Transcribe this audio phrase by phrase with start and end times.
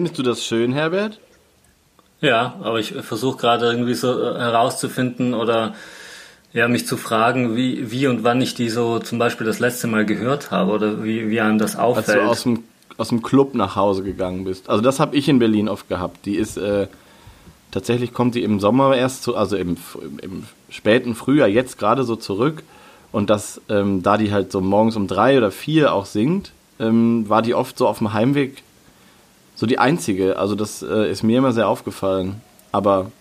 [0.00, 1.18] Findest du das schön, Herbert?
[2.22, 5.74] Ja, aber ich versuche gerade irgendwie so äh, herauszufinden oder
[6.54, 9.88] ja, mich zu fragen, wie, wie und wann ich die so zum Beispiel das letzte
[9.88, 12.08] Mal gehört habe oder wie, wie einem das auffällt.
[12.08, 12.64] Als du aus dem,
[12.96, 14.70] aus dem Club nach Hause gegangen bist.
[14.70, 16.24] Also das habe ich in Berlin oft gehabt.
[16.24, 16.86] Die ist, äh,
[17.70, 19.76] tatsächlich kommt die im Sommer erst zu, also im,
[20.22, 22.62] im späten Frühjahr jetzt gerade so zurück.
[23.12, 27.28] Und das, ähm, da die halt so morgens um drei oder vier auch singt, ähm,
[27.28, 28.62] war die oft so auf dem Heimweg
[29.60, 30.38] so die einzige.
[30.38, 32.40] Also das äh, ist mir immer sehr aufgefallen.
[32.72, 33.12] Aber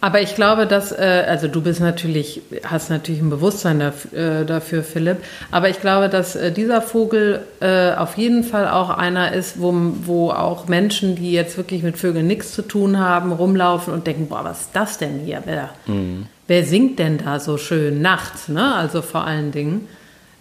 [0.00, 4.44] aber ich glaube, dass, äh, also du bist natürlich, hast natürlich ein Bewusstsein dafür, äh,
[4.44, 5.16] dafür Philipp,
[5.50, 9.74] aber ich glaube, dass äh, dieser Vogel äh, auf jeden Fall auch einer ist, wo,
[10.04, 14.28] wo auch Menschen, die jetzt wirklich mit Vögeln nichts zu tun haben, rumlaufen und denken,
[14.28, 15.42] boah, was ist das denn hier?
[15.44, 16.26] Wer, mhm.
[16.46, 18.74] wer singt denn da so schön nachts, ne?
[18.76, 19.88] Also vor allen Dingen.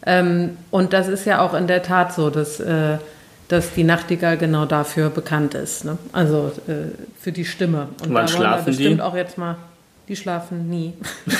[0.06, 2.98] Ähm, und das ist ja auch in der Tat so, dass äh,
[3.48, 5.86] dass die Nachtigall genau dafür bekannt ist.
[5.86, 5.98] Ne?
[6.12, 7.90] Also äh, für die Stimme.
[8.04, 9.02] Und Wann da schlafen wir bestimmt die?
[9.02, 9.58] auch jetzt mal.
[10.08, 10.94] Die schlafen nie.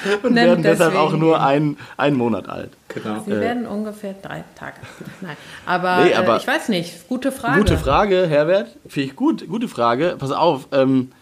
[0.22, 2.70] Und werden deshalb auch nur ein, ein Monat alt.
[2.88, 3.22] Genau.
[3.24, 3.40] Sie äh.
[3.40, 4.76] werden ungefähr drei Tage.
[5.20, 7.08] Nein, aber, nee, aber äh, ich weiß nicht.
[7.08, 7.58] Gute Frage.
[7.58, 8.68] Gute Frage, Herbert.
[8.86, 9.46] Finde ich gut.
[9.48, 10.16] Gute Frage.
[10.18, 10.68] Pass auf.
[10.72, 11.12] Ähm,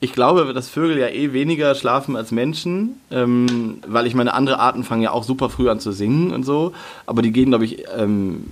[0.00, 4.60] ich glaube, dass Vögel ja eh weniger schlafen als Menschen, ähm, weil ich meine, andere
[4.60, 6.72] Arten fangen ja auch super früh an zu singen und so,
[7.06, 8.46] aber die gehen, glaube ich, ähm,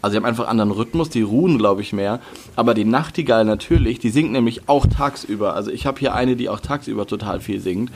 [0.00, 2.20] also sie haben einfach anderen Rhythmus, die ruhen, glaube ich, mehr.
[2.54, 5.54] Aber die Nachtigall natürlich, die singt nämlich auch tagsüber.
[5.54, 7.90] Also ich habe hier eine, die auch tagsüber total viel singt.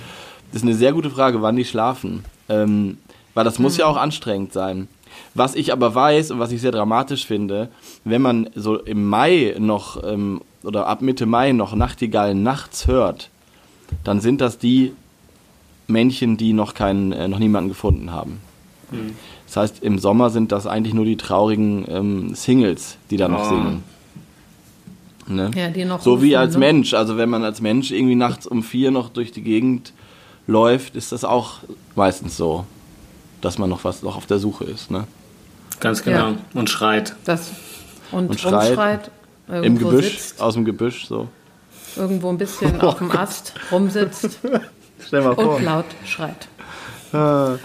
[0.50, 2.24] Das ist eine sehr gute Frage, wann die schlafen.
[2.48, 2.98] Ähm,
[3.34, 3.80] weil das muss mhm.
[3.80, 4.88] ja auch anstrengend sein.
[5.34, 7.68] Was ich aber weiß und was ich sehr dramatisch finde,
[8.04, 13.30] wenn man so im Mai noch ähm, oder ab Mitte Mai noch Nachtigallen nachts hört,
[14.04, 14.92] dann sind das die
[15.86, 18.40] Männchen, die noch keinen, äh, noch niemanden gefunden haben.
[18.90, 19.14] Mhm.
[19.46, 23.46] Das heißt, im Sommer sind das eigentlich nur die traurigen ähm, Singles, die da noch
[23.46, 23.48] oh.
[23.48, 23.84] singen.
[25.26, 25.50] Ne?
[25.54, 26.60] Ja, die noch so rufen, wie als ne?
[26.60, 26.94] Mensch.
[26.94, 29.92] Also wenn man als Mensch irgendwie nachts um vier noch durch die Gegend
[30.46, 31.58] läuft, ist das auch
[31.94, 32.64] meistens so,
[33.40, 34.90] dass man noch was noch auf der Suche ist.
[34.90, 35.04] Ne?
[35.80, 36.30] Ganz genau.
[36.30, 36.34] Ja.
[36.54, 37.14] Und schreit.
[37.24, 37.52] Das
[38.10, 39.10] und, und schreit.
[39.60, 41.28] Im Gebüsch, sitzt, aus dem Gebüsch so.
[41.96, 44.38] Irgendwo ein bisschen oh auf dem Ast rumsitzt.
[45.04, 45.56] Stell mal vor.
[45.56, 46.48] Und laut schreit.
[47.12, 47.56] Ah.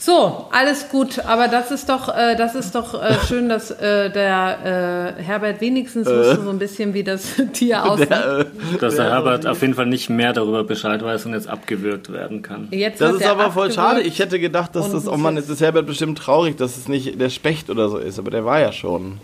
[0.00, 4.10] So, alles gut, aber das ist doch, äh, das ist doch äh, schön, dass äh,
[4.10, 6.16] der äh, Herbert wenigstens äh.
[6.16, 8.10] wusste so ein bisschen, wie das Tier aussieht.
[8.10, 8.44] Der, äh,
[8.80, 12.12] dass der, der Herbert auf jeden Fall nicht mehr darüber Bescheid weiß und jetzt abgewürgt
[12.12, 12.68] werden kann.
[12.70, 14.02] Jetzt das ist aber voll schade.
[14.02, 17.20] Ich hätte gedacht, dass das, oh Mann, jetzt ist Herbert bestimmt traurig, dass es nicht
[17.20, 19.18] der Specht oder so ist, aber der war ja schon.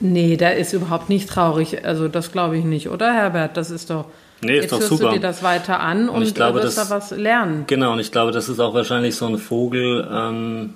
[0.00, 1.84] Nee, der ist überhaupt nicht traurig.
[1.84, 3.56] Also das glaube ich nicht, oder Herbert?
[3.56, 4.06] Das ist doch.
[4.42, 5.08] Nee, ist Jetzt doch hörst super.
[5.08, 7.64] du dir das weiter an und, und ich glaube, wirst das, da was lernen.
[7.66, 10.74] Genau, und ich glaube, das ist auch wahrscheinlich so ein Vogel, ähm,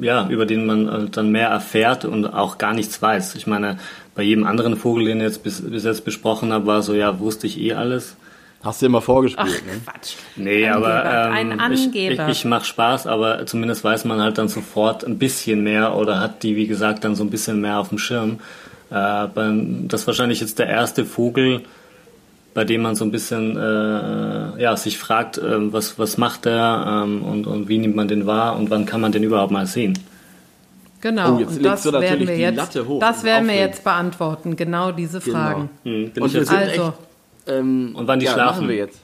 [0.00, 3.36] ja, über den man halt dann mehr erfährt und auch gar nichts weiß.
[3.36, 3.78] Ich meine,
[4.16, 7.20] bei jedem anderen Vogel, den ich jetzt bis, bis jetzt besprochen habe, war so, ja,
[7.20, 8.16] wusste ich eh alles.
[8.62, 9.80] Hast du immer vorgespielt, Ach, ne?
[9.84, 10.14] Quatsch.
[10.34, 14.36] Nee, Angeber, aber ähm, ein ich, ich, ich mache Spaß, aber zumindest weiß man halt
[14.36, 17.78] dann sofort ein bisschen mehr oder hat die, wie gesagt, dann so ein bisschen mehr
[17.78, 18.40] auf dem Schirm.
[18.90, 19.28] Äh,
[19.86, 21.62] das ist wahrscheinlich jetzt der erste Vogel,
[22.52, 27.04] bei dem man so ein bisschen äh, ja, sich fragt, äh, was, was macht der
[27.04, 29.66] ähm, und, und wie nimmt man den wahr und wann kann man den überhaupt mal
[29.66, 29.96] sehen.
[31.00, 35.38] Genau, oh, und das werden wir jetzt, das werden wir jetzt beantworten, genau diese genau.
[35.38, 35.70] Fragen.
[35.84, 35.96] Genau.
[35.96, 36.92] Hm, und, also, echt,
[37.48, 38.68] ähm, und wann die ja, schlafen.
[38.68, 39.00] wir jetzt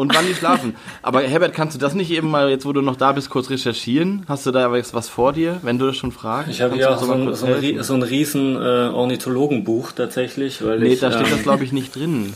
[0.00, 0.74] und wann die schlafen.
[1.02, 3.50] Aber Herbert, kannst du das nicht eben mal, jetzt wo du noch da bist, kurz
[3.50, 4.24] recherchieren?
[4.28, 6.48] Hast du da was vor dir, wenn du das schon fragst?
[6.48, 10.64] Ich habe ja auch so ein, so, ein, so ein riesen äh, Ornithologenbuch tatsächlich.
[10.64, 12.32] Weil nee, ich, da steht ähm, das glaube ich nicht drin.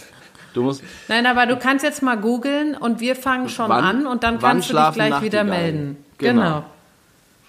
[0.52, 4.06] Du musst Nein, aber du kannst jetzt mal googeln und wir fangen schon wann, an
[4.06, 5.96] und dann kannst du dich gleich wieder melden.
[6.18, 6.42] Genau.
[6.42, 6.64] genau.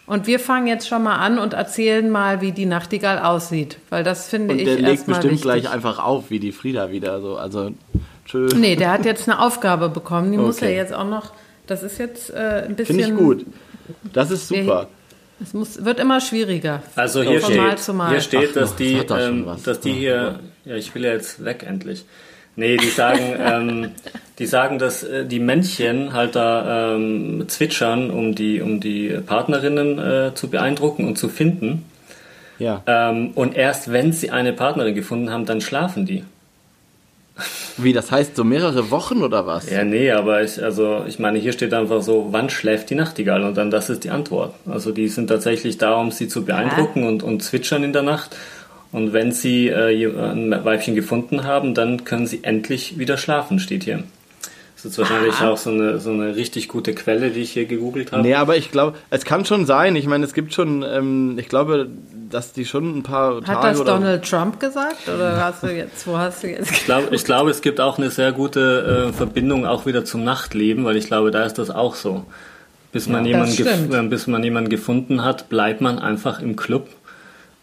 [0.08, 4.04] Und wir fangen jetzt schon mal an und erzählen mal, wie die Nachtigall aussieht, weil
[4.04, 4.86] das finde ich erstmal wichtig.
[4.86, 7.38] der legt bestimmt gleich einfach auf, wie die Frieda wieder so.
[7.38, 7.72] Also
[8.26, 8.50] Tschö.
[8.56, 10.32] Nee, der hat jetzt eine Aufgabe bekommen.
[10.32, 10.46] Die okay.
[10.46, 11.32] muss er jetzt auch noch.
[11.68, 13.00] Das ist jetzt äh, ein bisschen.
[13.00, 13.46] Finde ich gut.
[14.14, 14.88] Das ist super.
[15.42, 16.82] Es muss, wird immer schwieriger.
[16.96, 18.10] Also hier steht, Mal Mal.
[18.12, 21.44] hier steht, Ach, dass die, das ähm, dass die hier, ja, ich will ja jetzt
[21.44, 22.06] weg endlich.
[22.56, 23.92] Nee, die sagen, ähm,
[24.40, 30.00] die sagen, dass äh, die Männchen halt da ähm, zwitschern, um die, um die Partnerinnen
[30.00, 31.86] äh, zu beeindrucken und zu finden.
[32.60, 32.82] Ja.
[32.86, 36.24] Ähm, und erst wenn sie eine Partnerin gefunden haben, dann schlafen die.
[37.78, 39.70] Wie, das heißt so mehrere Wochen oder was?
[39.70, 43.44] Ja, nee, aber ich, also, ich meine, hier steht einfach so, wann schläft die Nachtigall?
[43.44, 44.54] Und dann das ist die Antwort.
[44.66, 47.10] Also die sind tatsächlich da, um sie zu beeindrucken ja.
[47.10, 48.36] und, und zwitschern in der Nacht.
[48.94, 53.84] Und wenn sie äh, ein Weibchen gefunden haben, dann können sie endlich wieder schlafen, steht
[53.84, 54.04] hier.
[54.86, 55.50] Das ist wahrscheinlich ah.
[55.50, 58.22] auch so eine, so eine richtig gute Quelle, die ich hier gegoogelt habe.
[58.22, 59.96] Nee, aber ich glaube, es kann schon sein.
[59.96, 61.90] Ich meine, es gibt schon, ähm, ich glaube,
[62.30, 65.10] dass die schon ein paar Hat Tage das Donald Trump gesagt?
[65.10, 67.98] Oder hast du jetzt, wo hast du jetzt Ich glaube, ich glaube es gibt auch
[67.98, 71.72] eine sehr gute äh, Verbindung auch wieder zum Nachtleben, weil ich glaube, da ist das
[71.72, 72.24] auch so.
[72.92, 76.90] Bis man, ja, jemanden, bis man jemanden gefunden hat, bleibt man einfach im Club.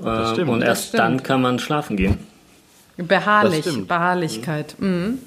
[0.02, 2.18] Äh, und erst dann kann man schlafen gehen.
[2.96, 4.74] Beharrlich, Beharrlichkeit.
[4.78, 5.20] Mhm.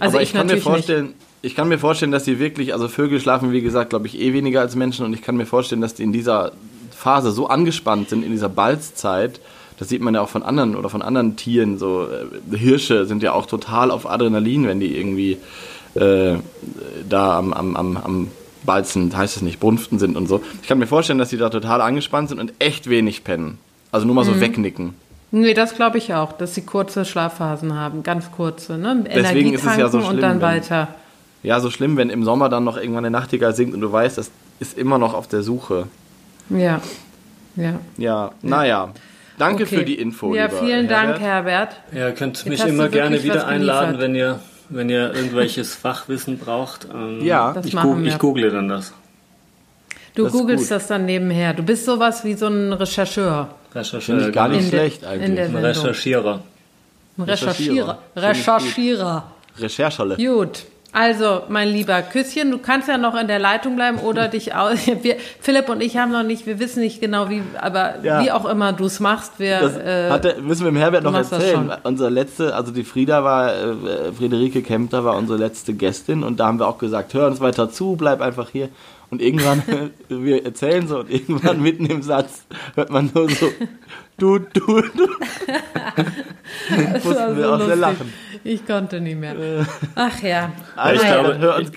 [0.00, 1.16] Also Aber ich, ich kann mir vorstellen, nicht.
[1.44, 4.32] Ich kann mir vorstellen, dass die wirklich, also Vögel schlafen wie gesagt, glaube ich, eh
[4.32, 6.52] weniger als Menschen und ich kann mir vorstellen, dass die in dieser
[6.90, 9.40] Phase so angespannt sind, in dieser Balzzeit,
[9.78, 13.22] das sieht man ja auch von anderen oder von anderen Tieren, so äh, Hirsche sind
[13.22, 15.36] ja auch total auf Adrenalin, wenn die irgendwie
[15.94, 16.36] äh,
[17.08, 18.28] da am, am, am, am
[18.64, 20.40] Balzen, heißt es nicht, Brunften sind und so.
[20.62, 23.58] Ich kann mir vorstellen, dass die da total angespannt sind und echt wenig pennen.
[23.92, 24.40] Also nur mal so mhm.
[24.40, 24.94] wegnicken.
[25.30, 28.78] Nee, das glaube ich auch, dass sie kurze Schlafphasen haben, ganz kurze.
[28.78, 29.04] Ne?
[29.14, 30.14] Deswegen ist es ja so schlimm.
[30.14, 30.88] Und dann weiter.
[31.44, 34.16] Ja, so schlimm, wenn im Sommer dann noch irgendwann eine Nachtigall singt und du weißt,
[34.16, 34.30] das
[34.60, 35.86] ist immer noch auf der Suche.
[36.48, 36.80] Ja.
[37.54, 37.78] Ja.
[37.98, 38.88] Ja, naja.
[39.36, 39.76] Danke okay.
[39.76, 40.34] für die Info.
[40.34, 41.76] Ja, vielen Dank, Herbert.
[41.92, 46.88] Ja, könnt mich immer gerne wieder einladen, wenn ihr, wenn ihr irgendwelches Fachwissen braucht.
[46.92, 48.10] Ähm, ja, das ich, machen wir.
[48.10, 48.94] ich google dann das.
[50.14, 51.52] Du das googelst das dann nebenher.
[51.52, 53.50] Du bist sowas wie so ein Rechercheur.
[53.74, 54.00] Rechercheur.
[54.00, 55.40] Finde ich gar nicht schlecht eigentlich.
[55.40, 56.40] Ein Recherchierer.
[57.18, 57.98] Ein Recherchierer.
[58.16, 59.30] Recherchierer.
[59.58, 60.16] Rechercherle.
[60.16, 60.64] Gut.
[60.94, 64.78] Also, mein lieber Küsschen, du kannst ja noch in der Leitung bleiben oder dich aus.
[65.02, 68.22] Wir, Philipp und ich haben noch nicht, wir wissen nicht genau wie, aber ja.
[68.22, 69.58] wie auch immer du es machst, wir.
[69.58, 71.72] Das äh, hatte, müssen wir dem Herbert noch erzählen.
[71.82, 76.46] Unsere letzte, also die Frieda war, äh, Friederike Kempter war unsere letzte Gästin und da
[76.46, 78.68] haben wir auch gesagt, hör uns weiter zu, bleib einfach hier.
[79.14, 79.62] Und irgendwann,
[80.08, 83.46] wir erzählen so, und irgendwann mitten im Satz hört man nur so,
[84.16, 85.06] du, du, du.
[87.04, 88.12] Mussten wir auch sehr lachen.
[88.42, 89.38] Ich konnte nicht mehr.
[89.38, 89.64] Äh.
[89.94, 90.50] Ach ja.
[90.74, 91.70] Also ich, glaube, hör uns,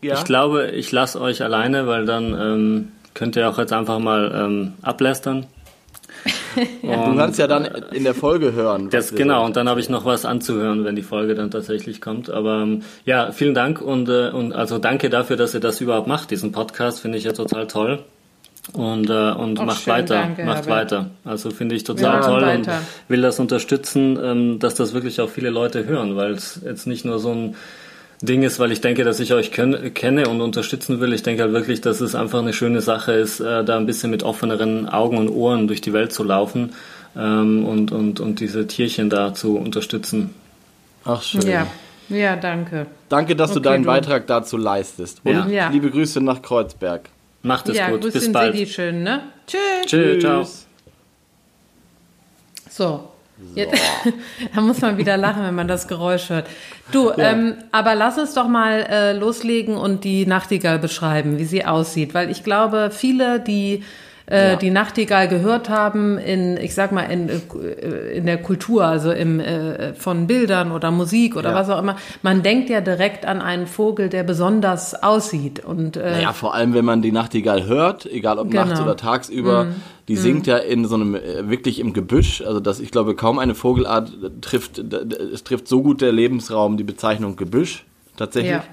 [0.00, 0.14] ja?
[0.14, 4.32] ich glaube, ich lasse euch alleine, weil dann ähm, könnt ihr auch jetzt einfach mal
[4.32, 5.46] ähm, ablästern.
[6.82, 7.10] Ja.
[7.10, 8.90] Du kannst ja dann in der Folge hören.
[8.90, 12.30] Das, genau, und dann habe ich noch was anzuhören, wenn die Folge dann tatsächlich kommt.
[12.30, 16.06] Aber ähm, ja, vielen Dank und, äh, und also danke dafür, dass ihr das überhaupt
[16.06, 16.30] macht.
[16.30, 18.00] Diesen Podcast finde ich ja total toll.
[18.72, 20.92] Und, äh, und macht schön, weiter, danke, macht Herbert.
[20.92, 21.10] weiter.
[21.24, 22.56] Also finde ich total ja, toll weiter.
[22.56, 22.68] und
[23.08, 27.04] will das unterstützen, ähm, dass das wirklich auch viele Leute hören, weil es jetzt nicht
[27.04, 27.54] nur so ein
[28.22, 31.12] Ding ist, weil ich denke, dass ich euch kenne und unterstützen will.
[31.12, 34.10] Ich denke halt wirklich, dass es einfach eine schöne Sache ist, äh, da ein bisschen
[34.10, 36.72] mit offeneren Augen und Ohren durch die Welt zu laufen
[37.14, 40.34] ähm, und, und, und diese Tierchen da zu unterstützen.
[41.04, 41.42] Ach schön.
[41.42, 41.66] Ja,
[42.08, 42.86] ja danke.
[43.08, 43.88] Danke, dass okay, du deinen du.
[43.88, 45.20] Beitrag dazu leistest.
[45.24, 45.68] Und ja.
[45.68, 47.10] liebe Grüße nach Kreuzberg.
[47.42, 48.00] Macht es ja, gut.
[48.12, 48.54] Bis bald.
[48.54, 49.22] Siggi schön, ne?
[49.46, 49.86] Tschüss.
[49.86, 50.20] Tschüss.
[50.20, 50.46] Ciao.
[52.70, 53.15] So.
[53.54, 53.74] Jetzt,
[54.54, 56.46] da muss man wieder lachen, wenn man das Geräusch hört.
[56.90, 57.32] Du, ja.
[57.32, 62.14] ähm, aber lass uns doch mal äh, loslegen und die Nachtigall beschreiben, wie sie aussieht.
[62.14, 63.82] Weil ich glaube, viele, die
[64.28, 64.56] äh, ja.
[64.56, 69.38] die Nachtigall gehört haben in, ich sag mal, in, äh, in der Kultur, also im,
[69.38, 71.54] äh, von Bildern oder Musik oder ja.
[71.54, 71.96] was auch immer.
[72.22, 75.64] Man denkt ja direkt an einen Vogel, der besonders aussieht.
[75.64, 78.64] Und, äh, naja, vor allem, wenn man die Nachtigall hört, egal ob genau.
[78.64, 79.74] nachts oder tagsüber, mhm.
[80.08, 80.20] die mhm.
[80.20, 82.42] singt ja in so einem, äh, wirklich im Gebüsch.
[82.42, 86.84] Also das, ich glaube, kaum eine Vogelart trifft, es trifft so gut der Lebensraum die
[86.84, 87.84] Bezeichnung Gebüsch,
[88.16, 88.52] tatsächlich.
[88.52, 88.64] Ja.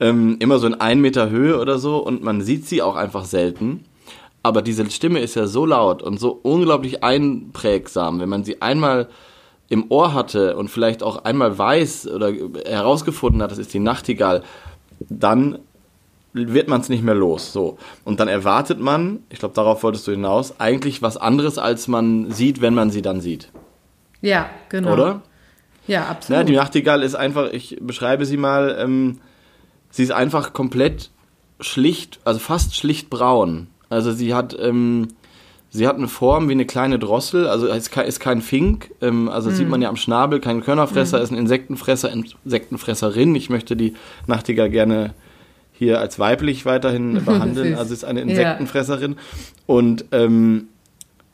[0.00, 3.26] Ähm, immer so in ein Meter Höhe oder so und man sieht sie auch einfach
[3.26, 3.84] selten.
[4.42, 9.08] Aber diese Stimme ist ja so laut und so unglaublich einprägsam, wenn man sie einmal
[9.68, 12.32] im Ohr hatte und vielleicht auch einmal weiß oder
[12.66, 14.42] herausgefunden hat, das ist die Nachtigall,
[15.08, 15.58] dann
[16.32, 17.52] wird man es nicht mehr los.
[17.52, 17.78] So.
[18.04, 22.30] Und dann erwartet man, ich glaube, darauf wolltest du hinaus, eigentlich was anderes, als man
[22.30, 23.50] sieht, wenn man sie dann sieht.
[24.20, 24.92] Ja, genau.
[24.92, 25.22] Oder?
[25.86, 26.38] Ja, absolut.
[26.38, 29.20] Ja, die Nachtigall ist einfach, ich beschreibe sie mal, ähm,
[29.90, 31.10] sie ist einfach komplett
[31.58, 33.68] schlicht, also fast schlicht braun.
[33.90, 35.08] Also sie hat, ähm,
[35.68, 39.28] sie hat eine Form wie eine kleine Drossel, also ist kein, ist kein Fink, ähm,
[39.28, 39.54] also mhm.
[39.54, 41.24] sieht man ja am Schnabel, kein Körnerfresser, mhm.
[41.24, 43.34] ist ein Insektenfresser, Insektenfresserin.
[43.34, 43.94] Ich möchte die
[44.26, 45.12] Nachtigall gerne
[45.72, 49.18] hier als weiblich weiterhin behandeln, also ist eine Insektenfresserin ja.
[49.66, 50.68] und ähm,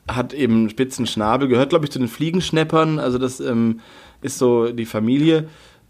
[0.07, 3.81] hat eben einen spitzen Schnabel, gehört glaube ich zu den Fliegenschneppern, also das ähm,
[4.21, 5.47] ist so die Familie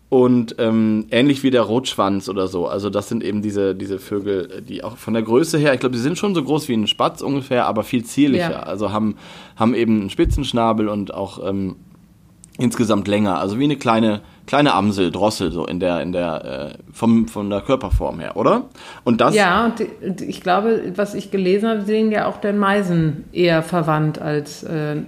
[0.09, 2.67] und ähm, ähnlich wie der Rotschwanz oder so.
[2.67, 5.95] Also das sind eben diese, diese Vögel, die auch von der Größe her, ich glaube,
[5.95, 8.51] die sind schon so groß wie ein Spatz ungefähr, aber viel zierlicher.
[8.51, 8.63] Ja.
[8.63, 9.17] Also haben,
[9.57, 11.75] haben eben einen Spitzenschnabel und auch ähm,
[12.57, 13.37] insgesamt länger.
[13.39, 17.49] Also wie eine kleine, kleine Amsel, Drossel, so in der, in der, äh, vom, von
[17.49, 18.63] der Körperform her, oder?
[19.03, 19.35] Und das.
[19.35, 24.19] Ja, und ich glaube, was ich gelesen habe, sehen ja auch den Meisen eher verwandt
[24.19, 25.01] als äh,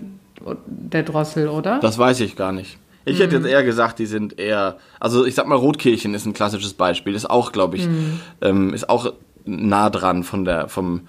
[0.65, 1.79] der Drossel, oder?
[1.79, 2.77] Das weiß ich gar nicht.
[3.06, 6.34] Ich hätte jetzt eher gesagt, die sind eher, also ich sag mal, Rotkehlchen ist ein
[6.34, 8.20] klassisches Beispiel, ist auch, glaube ich, mhm.
[8.41, 9.13] ähm, ist auch
[9.46, 11.08] nah dran von der, vom,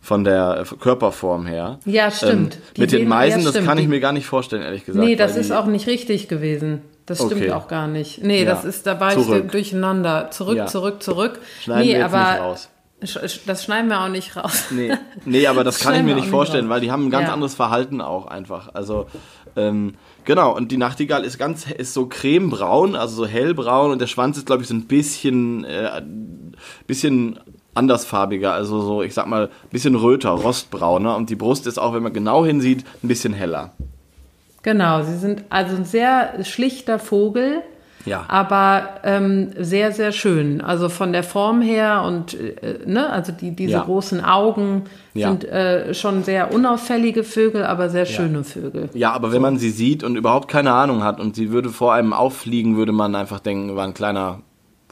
[0.00, 1.78] von der Körperform her.
[1.84, 2.54] Ja, stimmt.
[2.54, 5.04] Ähm, mit den Meisen, das kann ich mir gar nicht vorstellen, ehrlich gesagt.
[5.04, 6.82] Nee, das ist auch nicht richtig gewesen.
[7.06, 7.52] Das stimmt okay.
[7.52, 8.22] auch gar nicht.
[8.22, 8.50] Nee, ja.
[8.50, 10.30] das ist dabei durcheinander.
[10.30, 10.66] Zurück, ja.
[10.66, 11.40] zurück, zurück.
[11.60, 12.68] Schneiden nee, wir jetzt aber nicht raus.
[13.46, 14.66] Das schneiden wir auch nicht raus.
[14.70, 14.92] Nee,
[15.24, 17.26] nee aber das, das kann ich mir nicht vorstellen, nicht weil die haben ein ganz
[17.26, 17.34] ja.
[17.34, 18.70] anderes Verhalten auch einfach.
[18.74, 19.06] Also,
[19.56, 19.94] ähm,
[20.24, 24.38] genau, und die Nachtigall ist ganz, ist so cremebraun, also so hellbraun und der Schwanz
[24.38, 26.02] ist, glaube ich, so ein bisschen, äh,
[26.86, 27.40] bisschen
[27.74, 31.94] andersfarbiger, also so, ich sag mal, ein bisschen röter, rostbrauner und die Brust ist auch,
[31.94, 33.72] wenn man genau hinsieht, ein bisschen heller.
[34.62, 37.62] Genau, sie sind also ein sehr schlichter Vogel,
[38.04, 38.24] ja.
[38.28, 40.60] aber ähm, sehr, sehr schön.
[40.60, 43.82] Also von der Form her und äh, ne, also die, diese ja.
[43.82, 45.28] großen Augen ja.
[45.28, 48.44] sind äh, schon sehr unauffällige Vögel, aber sehr schöne ja.
[48.44, 48.88] Vögel.
[48.94, 51.94] Ja, aber wenn man sie sieht und überhaupt keine Ahnung hat und sie würde vor
[51.94, 54.40] einem auffliegen, würde man einfach denken, war ein kleiner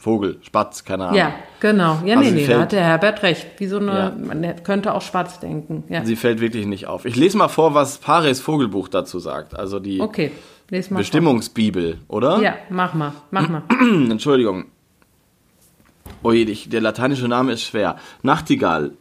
[0.01, 1.17] Vogel, Spatz, keine Ahnung.
[1.17, 1.99] Ja, genau.
[2.03, 3.45] Ja, also nee, nee, da hat der Herbert recht.
[3.59, 4.15] Wie so eine, ja.
[4.17, 5.83] man könnte auch Spatz denken.
[5.89, 6.03] Ja.
[6.03, 7.05] Sie fällt wirklich nicht auf.
[7.05, 9.55] Ich lese mal vor, was Pares Vogelbuch dazu sagt.
[9.55, 10.31] Also die okay,
[10.71, 12.17] Bestimmungsbibel, vor.
[12.17, 12.41] oder?
[12.41, 13.63] Ja, mach mal, mach mal.
[14.09, 14.65] Entschuldigung.
[16.23, 17.97] Oh je, der lateinische Name ist schwer.
[18.23, 18.93] Nachtigall,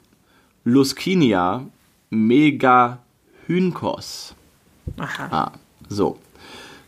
[0.65, 1.65] Luscinia
[2.11, 4.35] megahynkos.
[4.99, 5.29] Aha.
[5.31, 5.53] Ah,
[5.89, 6.19] so.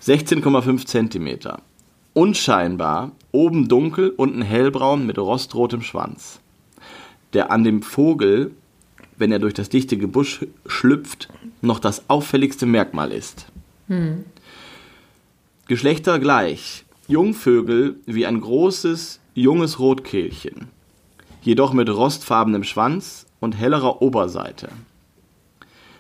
[0.03, 1.63] 16,5 Zentimeter.
[2.13, 6.41] Unscheinbar, oben dunkel, unten hellbraun mit rostrotem Schwanz.
[7.35, 8.51] Der an dem Vogel,
[9.17, 11.29] wenn er durch das dichte Gebüsch schlüpft,
[11.61, 13.47] noch das auffälligste Merkmal ist.
[13.87, 14.25] Hm.
[15.73, 16.85] Geschlechter gleich.
[17.09, 20.69] Jungvögel wie ein großes, junges Rotkehlchen.
[21.41, 24.69] Jedoch mit rostfarbenem Schwanz und hellerer Oberseite.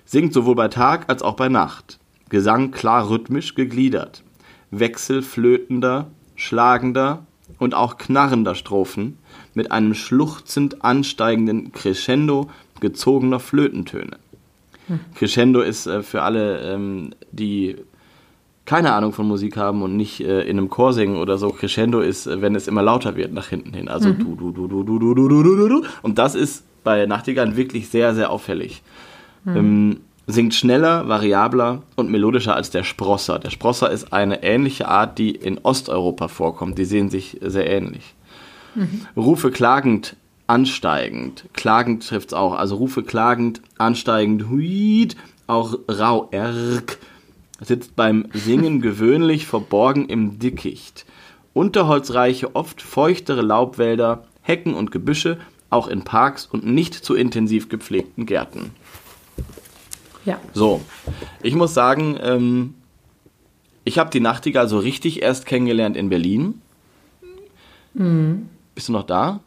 [0.05, 1.99] Singt sowohl bei Tag als auch bei Nacht.
[2.29, 4.23] Gesang klar rhythmisch gegliedert
[4.71, 7.25] wechselflötender, schlagender
[7.59, 9.17] und auch knarrender Strophen
[9.55, 12.51] mit einem schluchzend ansteigenden Crescendo
[12.81, 14.19] gezogener Flötentöne.
[14.89, 15.01] Hm.
[15.15, 17.77] Crescendo ist äh, für alle, ähm, die
[18.65, 21.51] keine Ahnung von Musik haben und nicht äh, in einem Chor singen oder so.
[21.51, 23.89] Crescendo ist, äh, wenn es immer lauter wird nach hinten hin.
[23.89, 24.19] Also mhm.
[24.19, 25.83] du, du, du, du, du, du, du, du, du, du.
[26.03, 28.83] Und das ist bei Nachtigallen wirklich sehr, sehr auffällig.
[29.45, 29.57] Mhm.
[29.57, 33.39] Ähm, singt schneller, variabler und melodischer als der Sprosser.
[33.39, 36.79] Der Sprosser ist eine ähnliche Art, die in Osteuropa vorkommt.
[36.79, 38.15] Die sehen sich sehr ähnlich.
[38.75, 39.07] Mhm.
[39.17, 40.17] Rufe klagend,
[40.47, 41.47] ansteigend.
[41.53, 42.55] Klagend trifft es auch.
[42.55, 45.17] Also Rufe klagend, ansteigend, huid,
[45.47, 46.99] auch rau, erk.
[47.65, 51.07] Sitzt beim Singen gewöhnlich verborgen im Dickicht.
[51.55, 55.39] Unterholzreiche, oft feuchtere Laubwälder, Hecken und Gebüsche,
[55.71, 58.73] auch in Parks und nicht zu intensiv gepflegten Gärten.
[60.25, 60.39] Ja.
[60.53, 60.83] So,
[61.43, 62.75] ich muss sagen, ähm,
[63.85, 66.61] ich habe die Nachtigall so richtig erst kennengelernt in Berlin.
[67.95, 68.49] Mhm.
[68.75, 69.41] Bist du noch da?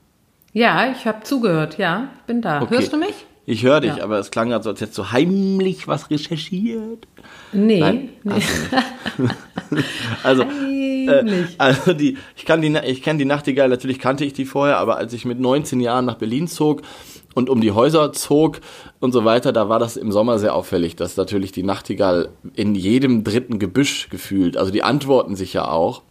[0.54, 2.62] Ja, ich habe zugehört, ja, bin da.
[2.62, 2.76] Okay.
[2.76, 3.26] Hörst du mich?
[3.48, 4.04] Ich höre dich, ja.
[4.04, 7.08] aber es klang gerade so, als hättest du heimlich was recherchiert.
[7.54, 7.80] Nee.
[7.80, 8.34] Nein, nee.
[10.24, 14.46] also, äh, also die, ich, kann die, ich kenne die Nachtigall, natürlich kannte ich die
[14.46, 16.82] vorher, aber als ich mit 19 Jahren nach Berlin zog,
[17.36, 18.62] und um die Häuser zog
[19.00, 22.74] und so weiter, da war das im Sommer sehr auffällig, dass natürlich die Nachtigall in
[22.74, 26.02] jedem dritten Gebüsch gefühlt, also die antworten sich ja auch.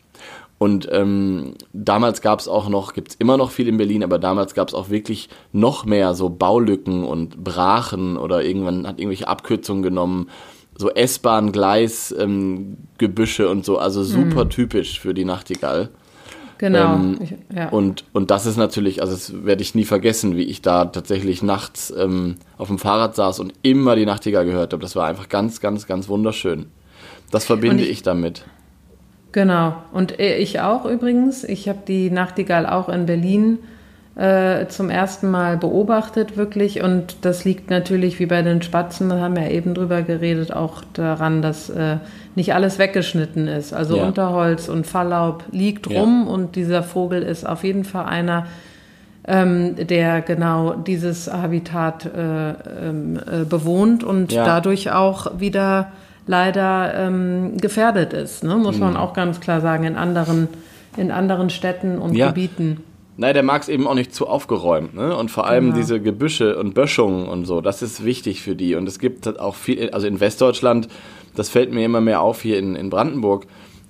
[0.64, 4.18] Und ähm, damals gab es auch noch, gibt es immer noch viel in Berlin, aber
[4.18, 9.28] damals gab es auch wirklich noch mehr so Baulücken und Brachen oder irgendwann hat irgendwelche
[9.28, 10.30] Abkürzungen genommen,
[10.74, 14.48] so S-Bahn, Gleis, ähm, Gebüsche und so, also super mhm.
[14.48, 15.90] typisch für die Nachtigall.
[16.56, 16.94] Genau.
[16.94, 17.68] Ähm, ich, ja.
[17.68, 21.42] und, und das ist natürlich, also das werde ich nie vergessen, wie ich da tatsächlich
[21.42, 24.80] nachts ähm, auf dem Fahrrad saß und immer die Nachtigall gehört habe.
[24.80, 26.68] Das war einfach ganz, ganz, ganz wunderschön.
[27.30, 28.46] Das verbinde ich, ich, damit.
[29.34, 29.74] Genau.
[29.90, 31.42] Und ich auch übrigens.
[31.42, 33.58] Ich habe die Nachtigall auch in Berlin
[34.14, 36.84] äh, zum ersten Mal beobachtet, wirklich.
[36.84, 40.52] Und das liegt natürlich, wie bei den Spatzen, da haben wir ja eben drüber geredet,
[40.52, 41.96] auch daran, dass äh,
[42.36, 43.72] nicht alles weggeschnitten ist.
[43.72, 44.04] Also ja.
[44.04, 46.32] Unterholz und Falllaub liegt rum ja.
[46.32, 48.46] und dieser Vogel ist auf jeden Fall einer,
[49.26, 54.44] ähm, der genau dieses Habitat äh, ähm, äh, bewohnt und ja.
[54.44, 55.90] dadurch auch wieder
[56.26, 58.56] leider ähm, gefährdet ist, ne?
[58.56, 58.96] muss man mhm.
[58.96, 60.48] auch ganz klar sagen, in anderen,
[60.96, 62.82] in anderen Städten und Gebieten.
[63.16, 64.94] Nein, der mag es eben auch nicht zu aufgeräumt.
[64.94, 65.16] Ne?
[65.16, 65.76] Und vor allem genau.
[65.76, 68.74] diese Gebüsche und Böschungen und so, das ist wichtig für die.
[68.74, 70.88] Und es gibt halt auch viel, also in Westdeutschland,
[71.36, 73.46] das fällt mir immer mehr auf hier in, in Brandenburg,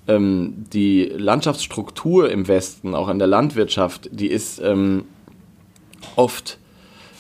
[0.09, 5.05] ähm, die Landschaftsstruktur im Westen, auch in der Landwirtschaft, die ist ähm,
[6.17, 6.59] oft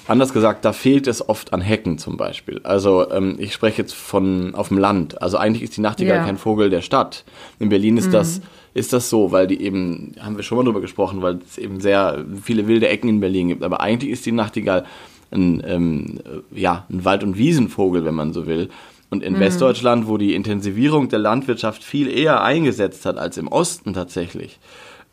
[0.07, 2.61] anders gesagt, da fehlt es oft an Hecken zum Beispiel.
[2.65, 5.23] Also ähm, ich spreche jetzt von auf dem Land.
[5.23, 6.25] Also eigentlich ist die Nachtigall ja.
[6.25, 7.25] kein Vogel der Stadt.
[7.59, 8.13] In Berlin ist mhm.
[8.13, 8.41] das
[8.75, 11.81] ist das so, weil die eben, haben wir schon mal drüber gesprochen, weil es eben
[11.81, 13.63] sehr viele wilde Ecken in Berlin gibt.
[13.63, 14.85] Aber eigentlich ist die Nachtigall
[15.31, 16.21] ein, ähm,
[16.51, 18.69] ja, ein Wald- und Wiesenvogel, wenn man so will.
[19.11, 19.41] Und in mhm.
[19.41, 24.59] Westdeutschland, wo die Intensivierung der Landwirtschaft viel eher eingesetzt hat als im Osten tatsächlich,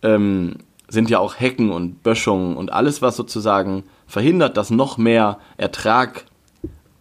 [0.01, 0.55] ähm,
[0.91, 6.25] sind ja auch Hecken und Böschungen und alles, was sozusagen verhindert, dass noch mehr Ertrag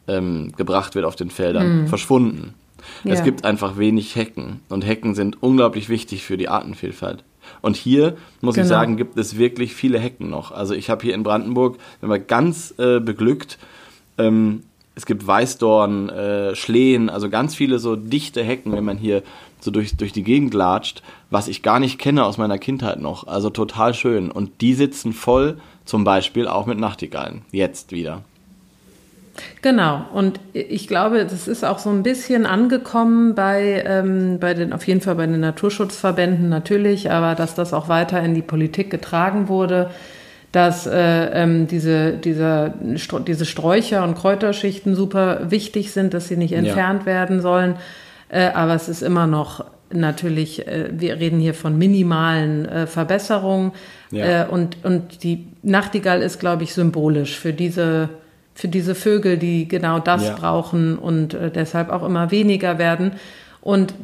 [0.06, 1.88] ähm, gebracht wird auf den Feldern, mhm.
[1.88, 2.54] verschwunden.
[3.04, 3.12] Ja.
[3.12, 7.24] Es gibt einfach wenig Hecken und Hecken sind unglaublich wichtig für die Artenvielfalt.
[7.62, 8.64] Und hier, muss genau.
[8.64, 10.52] ich sagen, gibt es wirklich viele Hecken noch.
[10.52, 13.58] Also ich habe hier in Brandenburg, wenn man ganz äh, beglückt,
[14.18, 14.62] ähm,
[14.94, 19.22] es gibt Weißdorn, äh, Schlehen, also ganz viele so dichte Hecken, wenn man hier
[19.60, 23.26] so durch, durch die Gegend latscht, was ich gar nicht kenne aus meiner Kindheit noch.
[23.26, 24.30] Also total schön.
[24.30, 27.42] Und die sitzen voll, zum Beispiel auch mit Nachtigallen.
[27.52, 28.22] Jetzt wieder.
[29.62, 34.72] Genau, und ich glaube, das ist auch so ein bisschen angekommen bei, ähm, bei den,
[34.72, 38.90] auf jeden Fall bei den Naturschutzverbänden natürlich, aber dass das auch weiter in die Politik
[38.90, 39.90] getragen wurde,
[40.52, 42.74] dass äh, ähm, diese, dieser,
[43.26, 47.06] diese Sträucher und Kräuterschichten super wichtig sind, dass sie nicht entfernt ja.
[47.06, 47.76] werden sollen.
[48.30, 53.72] Äh, aber es ist immer noch natürlich, äh, wir reden hier von minimalen äh, Verbesserungen.
[54.10, 54.46] Ja.
[54.46, 58.08] Und, und die Nachtigall ist, glaube ich, symbolisch für diese
[58.52, 60.34] für diese Vögel, die genau das ja.
[60.34, 63.12] brauchen und deshalb auch immer weniger werden.
[63.62, 63.94] Und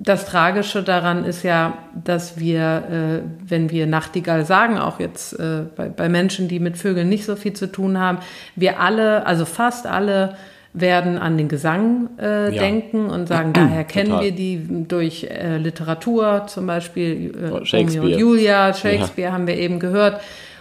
[0.00, 5.64] das Tragische daran ist ja, dass wir, äh, wenn wir Nachtigall sagen, auch jetzt äh,
[5.76, 8.18] bei, bei, Menschen, die mit Vögeln nicht so viel zu tun haben,
[8.54, 10.36] wir alle, also fast alle,
[10.80, 12.60] werden an den Gesang äh, ja.
[12.60, 14.24] denken und sagen, daher kennen Total.
[14.24, 19.32] wir die durch äh, Literatur, zum Beispiel äh, Romeo und Julia, Shakespeare ja.
[19.32, 20.20] haben wir eben gehört.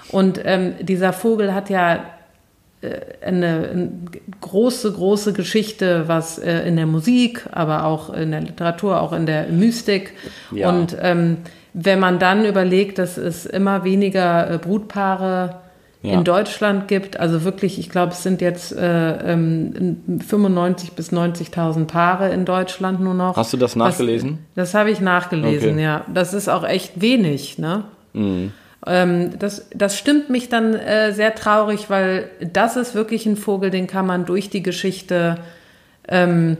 [0.10, 2.04] Und ähm, dieser Vogel hat ja
[2.82, 3.92] äh, eine, eine,
[4.42, 9.26] große, große Geschichte, was äh, in der Musik, aber auch in der Literatur, auch in
[9.26, 10.13] der Mystik.
[10.52, 10.70] Ja.
[10.70, 11.38] Und ähm,
[11.74, 15.67] wenn man dann überlegt, dass es immer weniger äh, Brutpaare
[16.02, 16.14] ja.
[16.14, 21.86] in Deutschland gibt, also wirklich, ich glaube, es sind jetzt äh, ähm, 95 bis 90.000
[21.86, 23.36] Paare in Deutschland nur noch.
[23.36, 24.40] Hast du das nachgelesen?
[24.56, 25.84] Was, das habe ich nachgelesen, okay.
[25.84, 26.06] ja.
[26.14, 27.86] Das ist auch echt wenig, ne?
[28.14, 28.52] Mhm.
[28.86, 33.70] Ähm, das, das stimmt mich dann äh, sehr traurig, weil das ist wirklich ein Vogel,
[33.72, 35.38] den kann man durch die Geschichte,
[36.08, 36.58] ähm,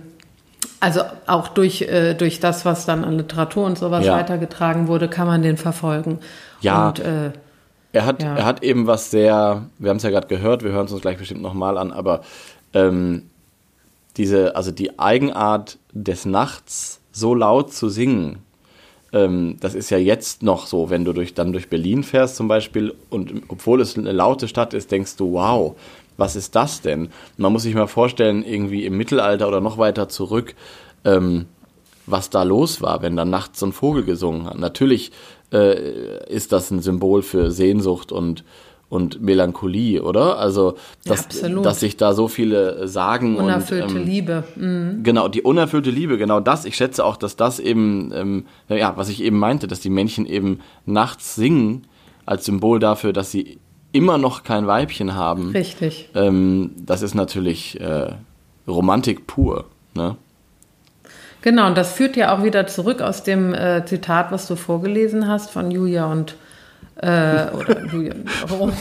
[0.80, 4.16] also auch durch, äh, durch das, was dann an Literatur und sowas ja.
[4.16, 6.20] weitergetragen wurde, kann man den verfolgen.
[6.60, 6.90] Ja.
[6.90, 7.32] Und, äh,
[7.98, 8.36] er hat, ja.
[8.36, 11.02] er hat eben was sehr, wir haben es ja gerade gehört, wir hören es uns
[11.02, 12.22] gleich bestimmt nochmal an, aber
[12.74, 13.24] ähm,
[14.18, 18.38] diese, also die Eigenart des Nachts so laut zu singen,
[19.14, 22.48] ähm, das ist ja jetzt noch so, wenn du durch, dann durch Berlin fährst zum
[22.48, 25.76] Beispiel und obwohl es eine laute Stadt ist, denkst du, wow,
[26.18, 27.10] was ist das denn?
[27.38, 30.54] Man muss sich mal vorstellen, irgendwie im Mittelalter oder noch weiter zurück,
[31.04, 31.46] ähm,
[32.08, 34.58] was da los war, wenn da nachts so ein Vogel gesungen hat.
[34.58, 35.12] Natürlich
[35.54, 38.44] äh, ist das ein Symbol für Sehnsucht und
[38.90, 40.40] und Melancholie, oder?
[40.40, 44.44] Also, dass, ja, dass sich da so viele sagen unerfüllte und ähm, Liebe.
[44.56, 45.04] Mhm.
[45.04, 46.64] Genau, die unerfüllte Liebe, genau das.
[46.64, 50.26] Ich schätze auch, dass das eben, ähm, ja, was ich eben meinte, dass die Männchen
[50.26, 51.86] eben nachts singen
[52.26, 53.58] als Symbol dafür, dass sie
[53.92, 55.52] immer noch kein Weibchen haben.
[55.52, 56.10] Richtig.
[56.16, 58.14] Ähm, das ist natürlich äh,
[58.68, 59.66] Romantik pur,
[59.96, 60.16] ne?
[61.48, 65.30] Genau, und das führt ja auch wieder zurück aus dem äh, Zitat, was du vorgelesen
[65.30, 66.36] hast von Julia und
[66.98, 68.16] äh, oder Julia,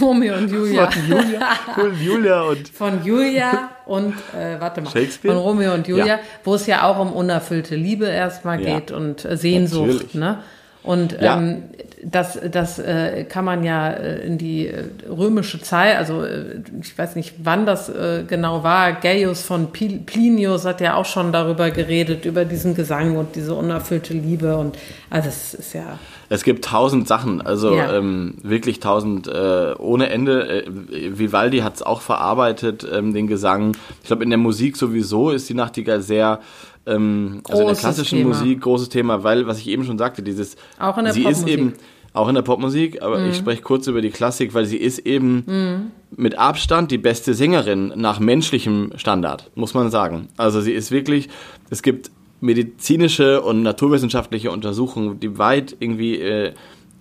[0.00, 0.90] Romeo und Julia.
[0.90, 2.68] Von Julia, von Julia und.
[2.74, 4.90] Von Julia und, äh, warte mal.
[4.90, 5.32] Shakespeare?
[5.32, 6.18] Von Romeo und Julia, ja.
[6.42, 8.74] wo es ja auch um unerfüllte Liebe erstmal ja.
[8.80, 10.38] geht und äh, Sehnsucht, ne?
[10.86, 11.36] Und ja.
[11.36, 11.64] ähm,
[12.02, 16.96] das, das äh, kann man ja äh, in die äh, römische Zeit, also äh, ich
[16.96, 18.92] weiß nicht, wann das äh, genau war.
[18.92, 24.14] Gaius von Plinius hat ja auch schon darüber geredet, über diesen Gesang und diese unerfüllte
[24.14, 24.56] Liebe.
[24.56, 24.78] Und
[25.10, 25.98] also es ist ja.
[26.28, 27.94] Es gibt tausend Sachen, also ja.
[27.96, 30.64] ähm, wirklich tausend äh, ohne Ende.
[30.66, 33.76] Vivaldi hat es auch verarbeitet, ähm, den Gesang.
[34.02, 36.40] Ich glaube, in der Musik sowieso ist die Nachtigall sehr
[36.86, 38.28] ähm, also in der klassischen Thema.
[38.30, 40.56] Musik großes Thema, weil, was ich eben schon sagte, dieses.
[40.78, 41.46] Auch in der sie Popmusik.
[41.46, 41.72] ist eben
[42.12, 43.30] auch in der Popmusik, aber mhm.
[43.30, 45.90] ich spreche kurz über die Klassik, weil sie ist eben mhm.
[46.16, 50.28] mit Abstand die beste Sängerin nach menschlichem Standard, muss man sagen.
[50.36, 51.28] Also sie ist wirklich,
[51.68, 56.52] es gibt medizinische und naturwissenschaftliche Untersuchungen, die weit irgendwie äh,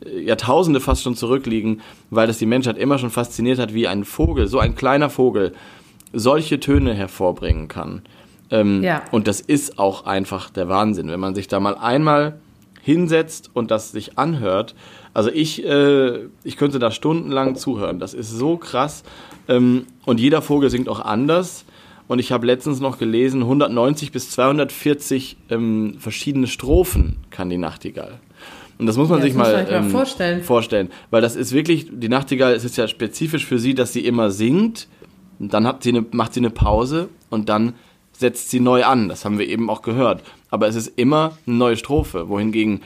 [0.05, 4.47] Jahrtausende fast schon zurückliegen, weil das die Menschheit immer schon fasziniert hat, wie ein Vogel,
[4.47, 5.53] so ein kleiner Vogel,
[6.13, 8.01] solche Töne hervorbringen kann.
[8.51, 9.03] Ähm, ja.
[9.11, 12.39] Und das ist auch einfach der Wahnsinn, wenn man sich da mal einmal
[12.81, 14.75] hinsetzt und das sich anhört,
[15.15, 17.99] also ich, äh, ich könnte da stundenlang zuhören.
[17.99, 19.03] Das ist so krass.
[19.47, 21.64] Ähm, und jeder Vogel singt auch anders.
[22.07, 28.19] Und ich habe letztens noch gelesen, 190 bis 240 ähm, verschiedene Strophen kann die Nachtigall.
[28.77, 30.43] Und das muss man ja, sich mal, ähm, vorstellen.
[30.43, 30.89] vorstellen.
[31.09, 34.31] Weil das ist wirklich, die Nachtigall es ist ja spezifisch für sie, dass sie immer
[34.31, 34.87] singt,
[35.39, 37.73] dann sie eine, macht sie eine Pause und dann
[38.11, 39.09] setzt sie neu an.
[39.09, 40.23] Das haben wir eben auch gehört.
[40.49, 42.81] Aber es ist immer eine neue Strophe, wohingegen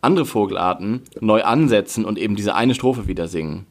[0.00, 3.66] andere Vogelarten neu ansetzen und eben diese eine Strophe wieder singen.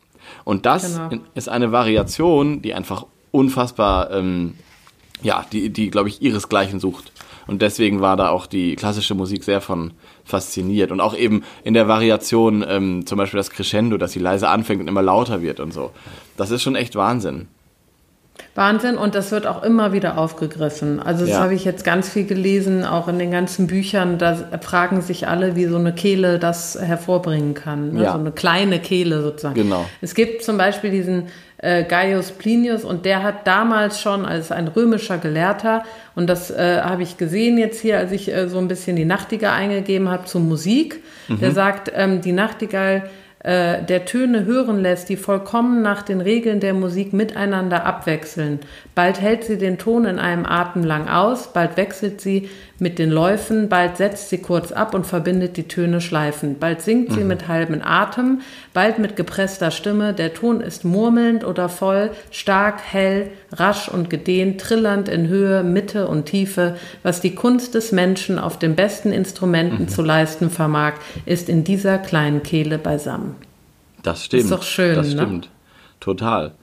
[0.46, 1.24] Und das genau.
[1.36, 4.54] ist eine Variation, die einfach unfassbar, ähm,
[5.24, 7.12] ja, die, die glaube ich, ihresgleichen sucht.
[7.48, 9.92] Und deswegen war da auch die klassische Musik sehr von
[10.24, 10.92] fasziniert.
[10.92, 14.82] Und auch eben in der Variation, ähm, zum Beispiel das Crescendo, dass sie leise anfängt
[14.82, 15.92] und immer lauter wird und so.
[16.38, 17.48] Das ist schon echt Wahnsinn.
[18.56, 21.00] Wahnsinn und das wird auch immer wieder aufgegriffen.
[21.00, 21.40] Also das ja.
[21.40, 24.18] habe ich jetzt ganz viel gelesen, auch in den ganzen Büchern.
[24.18, 27.94] Da fragen sich alle, wie so eine Kehle das hervorbringen kann.
[27.94, 28.04] Ne?
[28.04, 28.14] Ja.
[28.14, 29.56] So eine kleine Kehle sozusagen.
[29.56, 29.86] Genau.
[30.02, 31.28] Es gibt zum Beispiel diesen
[31.62, 35.84] äh, Gaius Plinius und der hat damals schon als ein römischer Gelehrter
[36.16, 39.06] und das äh, habe ich gesehen jetzt hier, als ich äh, so ein bisschen die
[39.06, 41.04] Nachtigall eingegeben habe zur Musik.
[41.28, 41.40] Mhm.
[41.40, 43.10] Der sagt, ähm, die Nachtigall
[43.44, 48.60] äh, der Töne hören lässt, die vollkommen nach den Regeln der Musik miteinander abwechseln.
[48.94, 52.50] Bald hält sie den Ton in einem Atem lang aus, bald wechselt sie
[52.82, 57.14] mit den Läufen, bald setzt sie kurz ab und verbindet die Töne schleifend, bald singt
[57.14, 57.28] sie mhm.
[57.28, 58.42] mit halbem Atem,
[58.74, 64.60] bald mit gepresster Stimme, der Ton ist murmelnd oder voll, stark, hell, rasch und gedehnt,
[64.60, 66.76] trillernd in Höhe, Mitte und Tiefe.
[67.04, 69.88] Was die Kunst des Menschen auf den besten Instrumenten mhm.
[69.88, 70.94] zu leisten vermag,
[71.28, 73.36] ist in dieser kleinen Kehle beisammen.
[74.02, 74.46] Das stimmt.
[74.46, 75.22] Ist doch schön, Das ne?
[75.22, 75.50] stimmt.
[76.00, 76.54] Total.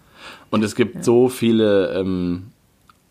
[0.50, 1.02] Und es gibt ja.
[1.04, 2.46] so viele ähm,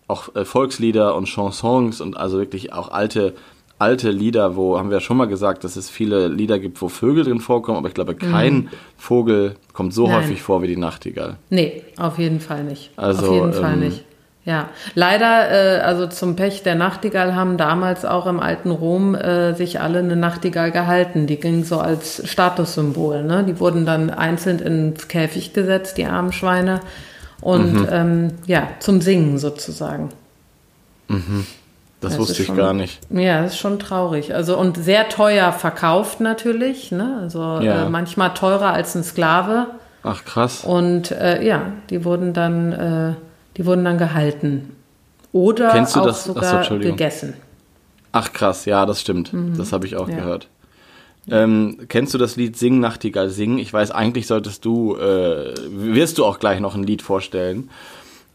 [0.08, 3.34] auch äh, Volkslieder und Chansons und also wirklich auch alte
[3.80, 6.90] alte Lieder, wo haben wir ja schon mal gesagt, dass es viele Lieder gibt, wo
[6.90, 8.70] Vögel drin vorkommen, aber ich glaube, kein mhm.
[8.98, 10.18] Vogel kommt so Nein.
[10.18, 11.36] häufig vor wie die Nachtigall.
[11.50, 12.90] Nee, auf jeden Fall nicht.
[12.96, 14.04] Also, auf jeden ähm, Fall nicht.
[14.46, 19.54] Ja, leider, äh, also zum Pech der Nachtigall haben damals auch im alten Rom äh,
[19.54, 21.28] sich alle eine Nachtigall gehalten.
[21.28, 23.24] Die ging so als Statussymbol.
[23.24, 23.44] Ne?
[23.44, 26.80] Die wurden dann einzeln ins Käfig gesetzt, die armen Schweine
[27.42, 27.88] und mhm.
[27.92, 30.10] ähm, ja, zum Singen sozusagen.
[31.08, 31.46] Mhm.
[32.00, 33.00] Das, das wusste ich schon, gar nicht.
[33.10, 34.36] Ja, das ist schon traurig.
[34.36, 37.20] Also und sehr teuer verkauft natürlich, ne?
[37.22, 37.86] Also ja.
[37.86, 39.68] äh, manchmal teurer als ein Sklave.
[40.04, 40.64] Ach krass.
[40.64, 43.14] Und äh, ja, die wurden dann, äh,
[43.58, 44.76] die wurden dann gehalten
[45.32, 46.24] oder Kennst du auch das?
[46.24, 47.34] sogar Achso, gegessen.
[48.12, 49.34] Ach krass, ja, das stimmt.
[49.34, 49.58] Mhm.
[49.58, 50.18] Das habe ich auch ja.
[50.18, 50.50] gehört.
[51.30, 53.58] Ähm, kennst du das Lied Sing Nachtigall sing?
[53.58, 57.70] Ich weiß, eigentlich solltest du, äh, wirst du auch gleich noch ein Lied vorstellen.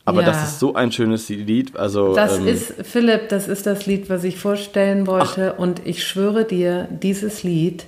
[0.04, 0.26] Aber ja.
[0.26, 1.76] das ist so ein schönes Lied.
[1.76, 5.54] Also, das ähm, ist, Philipp, das ist das Lied, was ich vorstellen wollte.
[5.54, 5.58] Ach.
[5.60, 7.84] Und ich schwöre dir, dieses Lied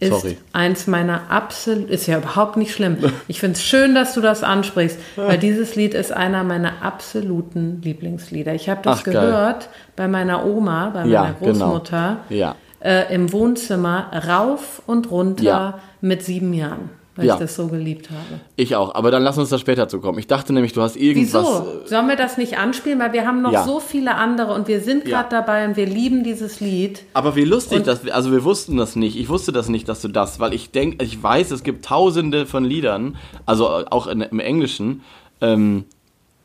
[0.00, 0.36] ist Sorry.
[0.52, 2.98] eins meiner absolut, ist ja überhaupt nicht schlimm.
[3.26, 7.82] Ich finde es schön, dass du das ansprichst, weil dieses Lied ist einer meiner absoluten
[7.82, 8.54] Lieblingslieder.
[8.54, 9.68] Ich habe das Ach, gehört geil.
[9.96, 11.52] bei meiner Oma, bei ja, meiner genau.
[11.52, 12.18] Großmutter.
[12.28, 12.40] Genau.
[12.40, 15.78] Ja äh, im Wohnzimmer rauf und runter ja.
[16.00, 16.90] mit sieben Jahren.
[17.18, 17.34] Weil ja.
[17.34, 18.40] ich das so geliebt habe.
[18.54, 20.20] Ich auch, aber dann lass uns da später zu kommen.
[20.20, 21.44] Ich dachte nämlich, du hast irgendwas.
[21.44, 21.84] Wieso?
[21.84, 23.00] Sollen wir das nicht anspielen?
[23.00, 23.64] Weil wir haben noch ja.
[23.64, 27.02] so viele andere und wir sind gerade dabei und wir lieben dieses Lied.
[27.14, 29.18] Aber wie lustig, dass wir, also wir wussten das nicht.
[29.18, 32.46] Ich wusste das nicht, dass du das, weil ich denke, ich weiß, es gibt tausende
[32.46, 35.02] von Liedern, also auch in, im Englischen,
[35.40, 35.86] ähm,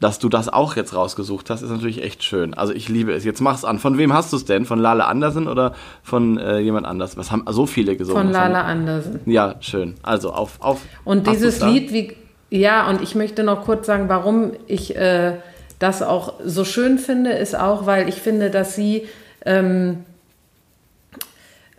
[0.04, 2.54] dass du das auch jetzt rausgesucht hast, ist natürlich echt schön.
[2.54, 3.24] Also ich liebe es.
[3.24, 3.80] Jetzt mach's an.
[3.80, 4.66] Von wem hast du es denn?
[4.66, 7.16] Von Lala Andersen oder von äh, jemand anders?
[7.16, 8.24] Was haben so viele gesungen?
[8.24, 9.22] Von Lala Andersen.
[9.26, 9.96] Ja, schön.
[10.04, 10.82] Also auf auf.
[11.06, 12.18] Und dieses Lied, wie
[12.50, 15.38] ja, und ich möchte noch kurz sagen, warum ich äh,
[15.80, 19.08] das auch so schön finde, ist auch, weil ich finde, dass sie
[19.46, 20.04] ähm,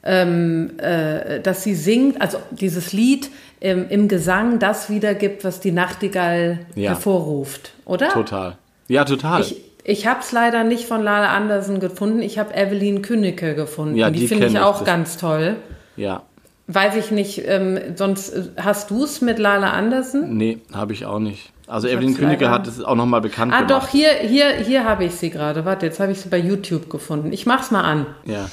[0.03, 5.73] ähm, äh, dass sie singt, also dieses Lied im, im Gesang das wiedergibt, was die
[5.73, 6.91] Nachtigall ja.
[6.91, 8.09] hervorruft, oder?
[8.09, 8.57] Total.
[8.89, 9.41] Ja, total.
[9.41, 12.23] Ich, ich habe es leider nicht von Lala Andersen gefunden.
[12.23, 13.97] Ich habe Evelyn Künnecke gefunden.
[13.97, 14.87] Ja, die, die finde ich auch ich.
[14.87, 15.57] ganz toll.
[15.97, 16.23] Ja.
[16.67, 20.37] Weiß ich nicht, ähm, sonst äh, hast du es mit Lala Andersen?
[20.37, 21.53] Nee, habe ich auch nicht.
[21.67, 23.73] Also ich Evelyn Künnecke hat es auch nochmal bekannt ah, gemacht.
[23.73, 25.65] Ah doch, hier, hier, hier habe ich sie gerade.
[25.65, 27.33] Warte, jetzt habe ich sie bei YouTube gefunden.
[27.33, 28.07] Ich mach's mal an.
[28.25, 28.49] Ja.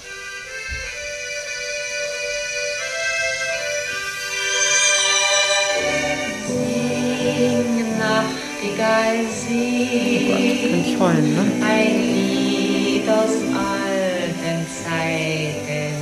[10.72, 11.44] Kann ich heulen, ne?
[11.66, 15.96] Ein Lied aus alten Zeiten.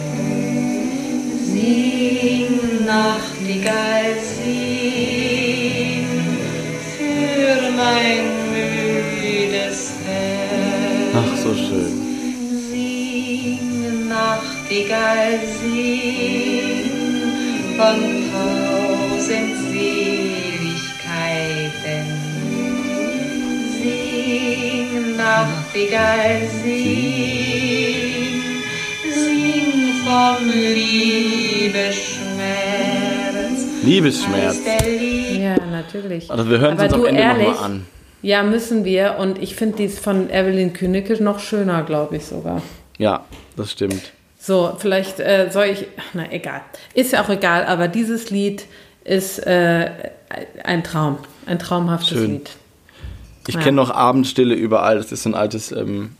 [1.45, 2.49] Sing,
[2.85, 6.05] Nachtigall, sing
[6.97, 11.15] für mein müdes Herz.
[11.15, 11.93] Ach, so schön.
[12.71, 13.59] Sing,
[14.07, 15.33] Nachtigall.
[15.61, 16.87] Sing
[17.77, 17.99] von
[18.31, 22.18] tausend Seligkeiten.
[25.17, 28.41] Nachtigall, sing,
[29.13, 32.23] sing vom Liebesschmerz.
[33.83, 34.59] Liebesschmerz.
[35.39, 36.29] Ja, natürlich.
[36.29, 37.85] Also wir hören es uns am Ende nochmal an.
[38.21, 39.15] Ja, müssen wir.
[39.19, 42.61] Und ich finde dies von Evelyn Künicke noch schöner, glaube ich sogar.
[42.97, 44.11] Ja, das stimmt.
[44.37, 45.87] So, vielleicht äh, soll ich.
[46.13, 46.61] Na, egal.
[46.93, 48.65] Ist ja auch egal, aber dieses Lied
[49.03, 49.89] ist äh,
[50.63, 51.17] ein Traum.
[51.45, 52.31] Ein traumhaftes Schön.
[52.31, 52.49] Lied.
[53.49, 53.61] Ich ja.
[53.61, 54.97] kenne noch Abendstille überall.
[54.97, 56.11] Das ist so ein altes, ähm,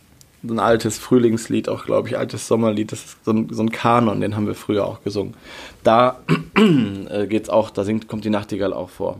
[0.42, 2.92] so ein altes Frühlingslied, auch glaube ich, altes Sommerlied.
[2.92, 5.36] Das ist so ein, so ein Kanon, den haben wir früher auch gesungen.
[5.84, 6.22] Da
[6.58, 9.20] äh, geht's auch, da singt, kommt die Nachtigall auch vor.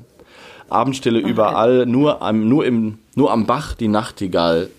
[0.70, 1.30] Abendstille okay.
[1.30, 4.72] überall, nur am, nur, im, nur am Bach die Nachtigall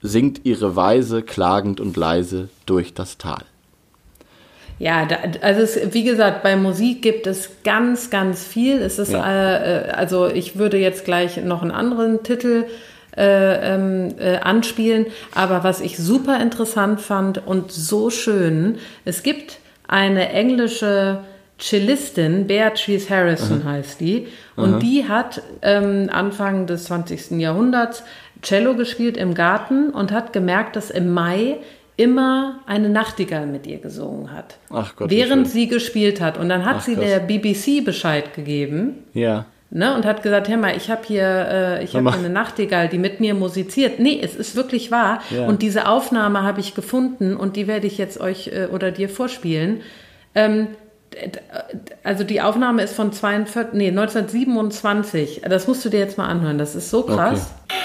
[0.00, 3.42] singt ihre Weise klagend und leise durch das Tal.
[4.82, 8.82] Ja, da, also es, wie gesagt, bei Musik gibt es ganz, ganz viel.
[8.82, 9.58] Es ist, ja.
[9.58, 12.64] äh, also ich würde jetzt gleich noch einen anderen Titel
[13.16, 19.60] äh, ähm, äh, anspielen, aber was ich super interessant fand und so schön, es gibt
[19.86, 21.20] eine englische
[21.60, 23.70] Cellistin, Beatrice Harrison Aha.
[23.74, 24.78] heißt die, und Aha.
[24.80, 27.38] die hat ähm, Anfang des 20.
[27.38, 28.02] Jahrhunderts
[28.42, 31.58] Cello gespielt im Garten und hat gemerkt, dass im Mai
[31.96, 34.56] immer eine Nachtigall mit ihr gesungen hat.
[34.70, 35.10] Ach Gott.
[35.10, 36.38] Während sie gespielt hat.
[36.38, 37.04] Und dann hat Ach, sie krass.
[37.04, 39.04] der BBC Bescheid gegeben.
[39.12, 39.46] Ja.
[39.74, 42.98] Ne, und hat gesagt, hör mal, ich habe hier, äh, ich habe eine Nachtigall, die
[42.98, 44.00] mit mir musiziert.
[44.00, 45.22] Nee, es ist wirklich wahr.
[45.30, 45.46] Ja.
[45.46, 49.08] Und diese Aufnahme habe ich gefunden und die werde ich jetzt euch äh, oder dir
[49.08, 49.80] vorspielen.
[50.34, 50.68] Ähm,
[52.04, 55.42] also die Aufnahme ist von 42, nee, 1927.
[55.48, 56.58] Das musst du dir jetzt mal anhören.
[56.58, 57.54] Das ist so krass.
[57.68, 57.81] Okay.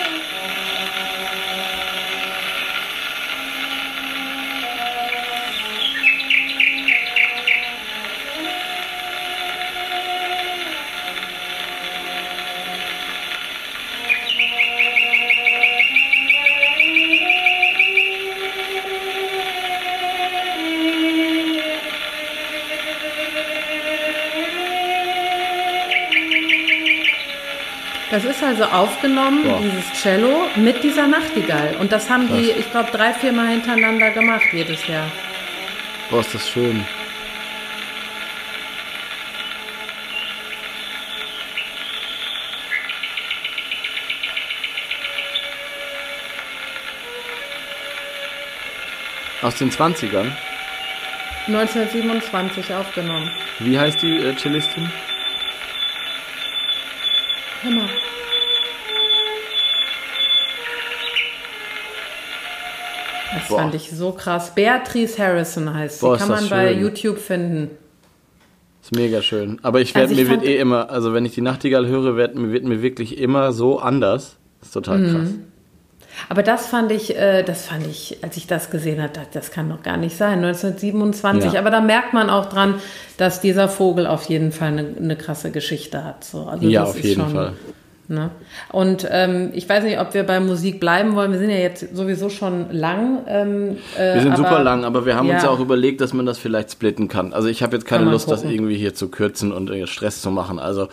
[28.78, 29.60] Aufgenommen, Boah.
[29.60, 31.76] dieses Cello, mit dieser Nachtigall.
[31.80, 32.38] Und das haben Krass.
[32.38, 35.12] die, ich glaube, drei, vier Mal hintereinander gemacht jedes Jahr.
[36.10, 36.86] Boah, ist das schön.
[49.42, 50.32] Aus den 20ern?
[51.48, 53.32] 1927 aufgenommen.
[53.60, 54.92] Wie heißt die äh, Cellistin?
[57.64, 57.88] Hammer.
[63.34, 63.60] Das Boah.
[63.60, 64.54] fand ich so krass.
[64.56, 66.06] Beatrice Harrison heißt sie.
[66.06, 66.50] Boah, Kann man schön.
[66.50, 67.72] bei YouTube finden.
[68.82, 69.60] Ist mega schön.
[69.64, 72.36] Aber ich werde also mir wird eh immer, also wenn ich die Nachtigall höre, wird
[72.36, 74.38] mir, wird mir wirklich immer so anders.
[74.60, 75.12] Das ist total mhm.
[75.12, 75.30] krass.
[76.30, 79.70] Aber das fand ich, äh, das fand ich, als ich das gesehen habe, das kann
[79.70, 81.54] doch gar nicht sein, 1927.
[81.54, 81.60] Ja.
[81.60, 82.76] Aber da merkt man auch dran,
[83.18, 86.24] dass dieser Vogel auf jeden Fall eine, eine krasse Geschichte hat.
[86.24, 86.46] So.
[86.46, 87.54] Also ja, auf jeden schon, Fall.
[88.10, 88.32] Ne?
[88.72, 91.32] Und ähm, ich weiß nicht, ob wir bei Musik bleiben wollen.
[91.32, 93.26] Wir sind ja jetzt sowieso schon lang.
[93.28, 95.36] Ähm, äh, wir sind aber, super lang, aber wir haben ja.
[95.36, 97.34] uns ja auch überlegt, dass man das vielleicht splitten kann.
[97.34, 98.44] Also ich habe jetzt keine Lust, gucken.
[98.44, 100.58] das irgendwie hier zu kürzen und Stress zu machen.
[100.58, 100.88] Also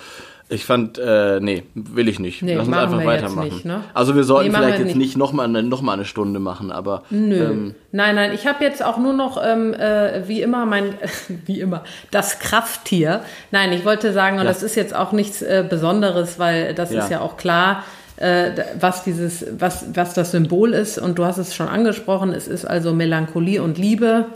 [0.51, 2.43] ich fand, äh, nee, will ich nicht.
[2.43, 3.49] Nee, Lass uns einfach weitermachen.
[3.49, 3.81] Nicht, ne?
[3.95, 6.71] Also wir sollten nee, vielleicht wir jetzt nicht, nochmal eine, noch mal eine Stunde machen,
[6.71, 7.03] aber.
[7.09, 7.37] Nö.
[7.37, 10.95] Ähm, nein, nein, ich habe jetzt auch nur noch, ähm, äh, wie immer, mein,
[11.47, 13.23] wie immer, das Krafttier.
[13.53, 14.49] Nein, ich wollte sagen, und ja.
[14.49, 17.03] das ist jetzt auch nichts äh, Besonderes, weil das ja.
[17.03, 17.83] ist ja auch klar,
[18.17, 20.99] äh, was dieses, was, was das Symbol ist.
[20.99, 24.27] Und du hast es schon angesprochen, es ist also Melancholie und Liebe.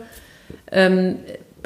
[0.72, 1.16] Ähm,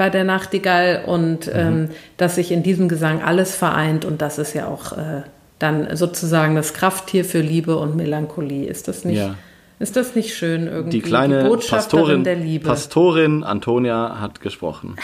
[0.03, 1.53] bei der Nachtigall und mhm.
[1.55, 5.23] ähm, dass sich in diesem Gesang alles vereint und das ist ja auch äh,
[5.61, 8.67] dann sozusagen das Krafttier für Liebe und Melancholie.
[8.67, 9.19] Ist das nicht?
[9.19, 9.37] Ja.
[9.79, 10.99] Ist das nicht schön irgendwie?
[10.99, 12.67] Die kleine die Pastorin, der Liebe.
[12.67, 14.97] Pastorin Antonia hat gesprochen.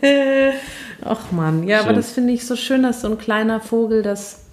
[1.04, 1.84] Ach man, ja, schön.
[1.88, 4.46] aber das finde ich so schön, dass so ein kleiner Vogel das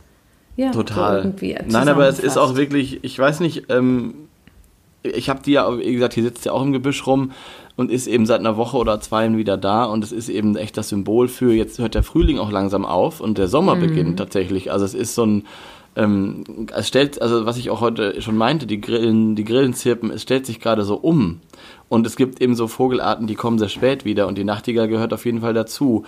[0.58, 1.22] ja total.
[1.22, 4.28] So irgendwie Nein, aber es ist auch wirklich, ich weiß nicht, ähm,
[5.04, 7.32] ich habe die ja, wie gesagt, hier sitzt ja auch im Gebüsch rum
[7.76, 10.78] und ist eben seit einer Woche oder zwei wieder da und es ist eben echt
[10.78, 13.82] das Symbol für, jetzt hört der Frühling auch langsam auf und der Sommer mhm.
[13.82, 14.72] beginnt tatsächlich.
[14.72, 15.46] Also es ist so ein,
[15.96, 20.12] ähm, es stellt, also was ich auch heute schon meinte, die Grillen, die Grillen zirpen,
[20.12, 21.42] es stellt sich gerade so um.
[21.90, 25.14] Und es gibt eben so Vogelarten, die kommen sehr spät wieder und die Nachtigall gehört
[25.14, 26.06] auf jeden Fall dazu.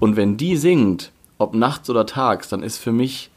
[0.00, 3.30] Und wenn die singt, ob nachts oder tags, dann ist für mich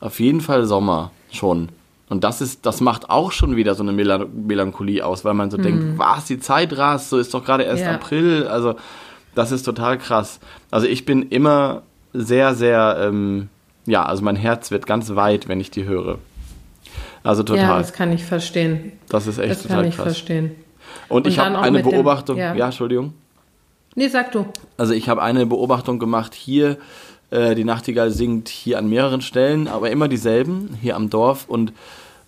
[0.00, 1.68] auf jeden Fall Sommer schon.
[2.12, 5.56] Und das ist, das macht auch schon wieder so eine Melancholie aus, weil man so
[5.56, 5.62] mhm.
[5.62, 7.92] denkt, was, die Zeit rast, so ist doch gerade erst ja.
[7.92, 8.46] April.
[8.46, 8.74] Also,
[9.34, 10.38] das ist total krass.
[10.70, 11.80] Also ich bin immer
[12.12, 13.48] sehr, sehr, ähm,
[13.86, 16.18] ja, also mein Herz wird ganz weit, wenn ich die höre.
[17.22, 17.62] Also total.
[17.62, 18.92] Ja, das kann ich verstehen.
[19.08, 20.50] Das ist echt das total kann ich verstehen.
[21.08, 22.54] Und, Und ich habe eine Beobachtung, dem, ja.
[22.54, 23.14] ja, Entschuldigung.
[23.94, 24.44] Nee, sag du.
[24.76, 26.76] Also ich habe eine Beobachtung gemacht hier,
[27.30, 31.72] äh, die Nachtigall singt hier an mehreren Stellen, aber immer dieselben, hier am Dorf und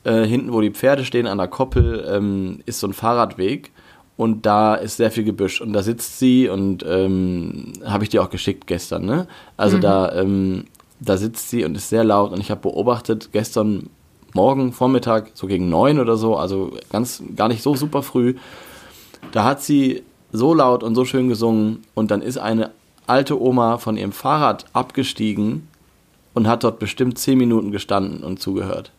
[0.04, 3.72] äh, hinten, wo die Pferde stehen, an der Koppel, ähm, ist so ein Fahrradweg
[4.16, 8.22] und da ist sehr viel Gebüsch und da sitzt sie und ähm, habe ich dir
[8.22, 9.26] auch geschickt gestern, ne?
[9.56, 9.80] Also mhm.
[9.80, 10.64] da, ähm,
[11.00, 13.90] da sitzt sie und ist sehr laut und ich habe beobachtet gestern
[14.34, 18.34] Morgen, Vormittag, so gegen neun oder so, also ganz gar nicht so super früh,
[19.32, 22.70] da hat sie so laut und so schön gesungen und dann ist eine
[23.06, 25.68] alte Oma von ihrem Fahrrad abgestiegen
[26.34, 28.90] und hat dort bestimmt zehn Minuten gestanden und zugehört.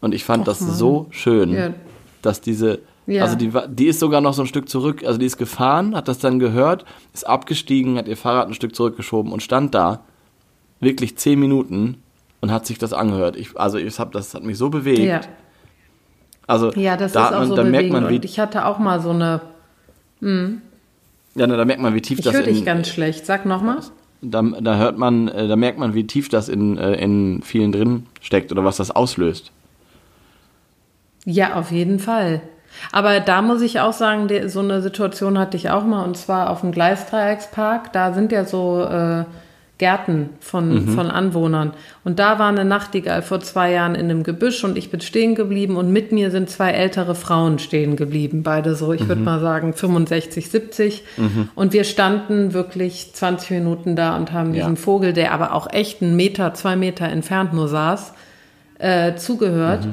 [0.00, 0.74] Und ich fand Och, das Mann.
[0.74, 1.74] so schön, ja.
[2.22, 3.22] dass diese, ja.
[3.22, 6.08] also die, die ist sogar noch so ein Stück zurück, also die ist gefahren, hat
[6.08, 6.84] das dann gehört,
[7.14, 10.00] ist abgestiegen, hat ihr Fahrrad ein Stück zurückgeschoben und stand da
[10.80, 12.02] wirklich zehn Minuten
[12.40, 13.36] und hat sich das angehört.
[13.36, 15.00] Ich, also ich hab, das hat mich so bewegt.
[15.00, 15.20] Ja.
[16.46, 18.64] Also ja, das da, ist auch man, so da merkt man, wie, und ich hatte
[18.64, 19.42] auch mal so eine.
[20.20, 20.30] Mh.
[20.30, 20.62] Hm.
[21.34, 22.40] Ja, da merkt man, wie tief ich das ist.
[22.40, 23.26] Ich höre dich ganz schlecht.
[23.26, 23.78] Sag nochmal.
[24.22, 27.70] Da, da hört man, äh, da merkt man, wie tief das in, äh, in vielen
[27.70, 29.52] drin steckt oder was das auslöst.
[31.30, 32.40] Ja, auf jeden Fall.
[32.90, 36.48] Aber da muss ich auch sagen, so eine Situation hatte ich auch mal und zwar
[36.48, 37.92] auf dem Gleisdreieckspark.
[37.92, 39.24] Da sind ja so äh,
[39.76, 40.88] Gärten von, mhm.
[40.94, 41.74] von Anwohnern.
[42.02, 45.34] Und da war eine Nachtigall vor zwei Jahren in einem Gebüsch und ich bin stehen
[45.34, 48.42] geblieben und mit mir sind zwei ältere Frauen stehen geblieben.
[48.42, 49.08] Beide so, ich mhm.
[49.08, 51.04] würde mal sagen 65, 70.
[51.18, 51.50] Mhm.
[51.54, 54.62] Und wir standen wirklich 20 Minuten da und haben ja.
[54.62, 58.14] diesem Vogel, der aber auch echt einen Meter, zwei Meter entfernt nur saß,
[58.78, 59.88] äh, zugehört.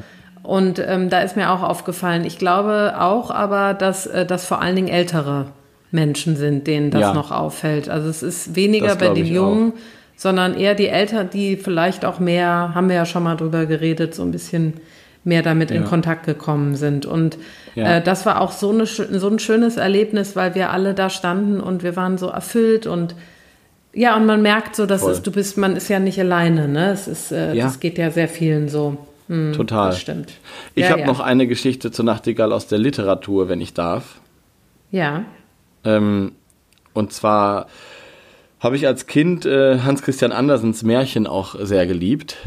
[0.45, 4.61] Und ähm, da ist mir auch aufgefallen, ich glaube auch aber, dass äh, das vor
[4.61, 5.47] allen Dingen ältere
[5.91, 7.13] Menschen sind, denen das ja.
[7.13, 7.89] noch auffällt.
[7.89, 9.79] Also es ist weniger bei den Jungen, auch.
[10.15, 14.13] sondern eher die Eltern, die vielleicht auch mehr, haben wir ja schon mal drüber geredet,
[14.13, 14.73] so ein bisschen
[15.23, 15.77] mehr damit ja.
[15.77, 17.07] in Kontakt gekommen sind.
[17.07, 17.39] Und
[17.73, 17.97] ja.
[17.97, 21.59] äh, das war auch so, eine, so ein schönes Erlebnis, weil wir alle da standen
[21.59, 23.15] und wir waren so erfüllt und
[23.97, 26.91] ja, und man merkt so, dass es, du bist, man ist ja nicht alleine, ne?
[26.91, 28.97] Es ist, äh, das geht ja sehr vielen so.
[29.27, 29.89] Hm, Total.
[29.89, 30.33] Das stimmt.
[30.75, 31.07] Ich ja, habe ja.
[31.07, 34.19] noch eine Geschichte zur Nachtigall aus der Literatur, wenn ich darf.
[34.91, 35.25] Ja.
[35.83, 36.33] Ähm,
[36.93, 37.67] und zwar
[38.59, 42.37] habe ich als Kind äh, Hans Christian Andersens Märchen auch sehr geliebt.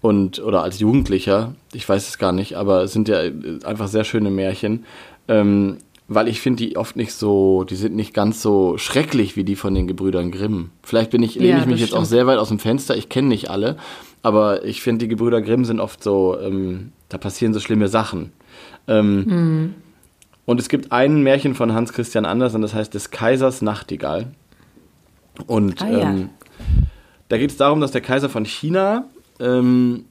[0.00, 3.32] Und, oder als Jugendlicher, ich weiß es gar nicht, aber es sind ja äh,
[3.64, 4.86] einfach sehr schöne Märchen.
[5.28, 5.78] Ähm,
[6.12, 9.54] weil ich finde die oft nicht so, die sind nicht ganz so schrecklich wie die
[9.54, 10.70] von den Gebrüdern Grimm.
[10.82, 13.08] Vielleicht bin ich, lehne ja, ich mich jetzt auch sehr weit aus dem Fenster, ich
[13.08, 13.76] kenne nicht alle,
[14.20, 18.32] aber ich finde die Gebrüder Grimm sind oft so, ähm, da passieren so schlimme Sachen.
[18.88, 19.74] Ähm, mhm.
[20.46, 24.32] Und es gibt ein Märchen von Hans Christian Andersen, das heißt des Kaisers Nachtigall.
[25.46, 26.10] Und ah, ja.
[26.10, 26.30] ähm,
[27.28, 29.04] da geht es darum, dass der Kaiser von China
[29.38, 30.06] ähm,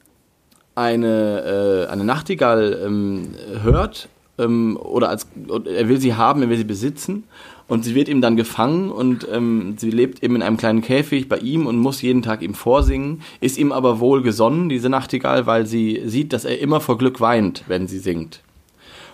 [0.76, 4.08] eine, äh, eine Nachtigall ähm, hört
[4.40, 5.28] ähm, oder als
[5.66, 7.26] er will sie haben, er will sie besitzen
[7.68, 11.30] und sie wird ihm dann gefangen und ähm, sie lebt eben in einem kleinen Käfig
[11.30, 15.46] bei ihm und muss jeden Tag ihm vorsingen, ist ihm aber wohl gesonnen, diese Nachtigall,
[15.46, 18.42] weil sie sieht, dass er immer vor Glück weint, wenn sie singt.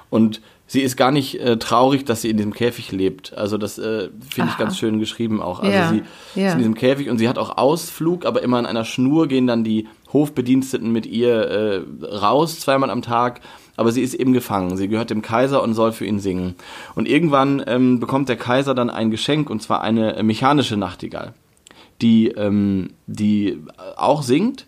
[0.09, 3.33] Und sie ist gar nicht äh, traurig, dass sie in diesem Käfig lebt.
[3.33, 5.59] Also das äh, finde ich ganz schön geschrieben auch.
[5.59, 6.03] Also ja, sie
[6.39, 6.47] ja.
[6.47, 9.47] ist in diesem Käfig und sie hat auch Ausflug, aber immer an einer Schnur gehen
[9.47, 13.41] dann die Hofbediensteten mit ihr äh, raus, zweimal am Tag.
[13.77, 14.77] Aber sie ist eben gefangen.
[14.77, 16.55] Sie gehört dem Kaiser und soll für ihn singen.
[16.95, 21.33] Und irgendwann ähm, bekommt der Kaiser dann ein Geschenk, und zwar eine mechanische Nachtigall,
[22.01, 23.59] die, ähm, die
[23.97, 24.65] auch singt,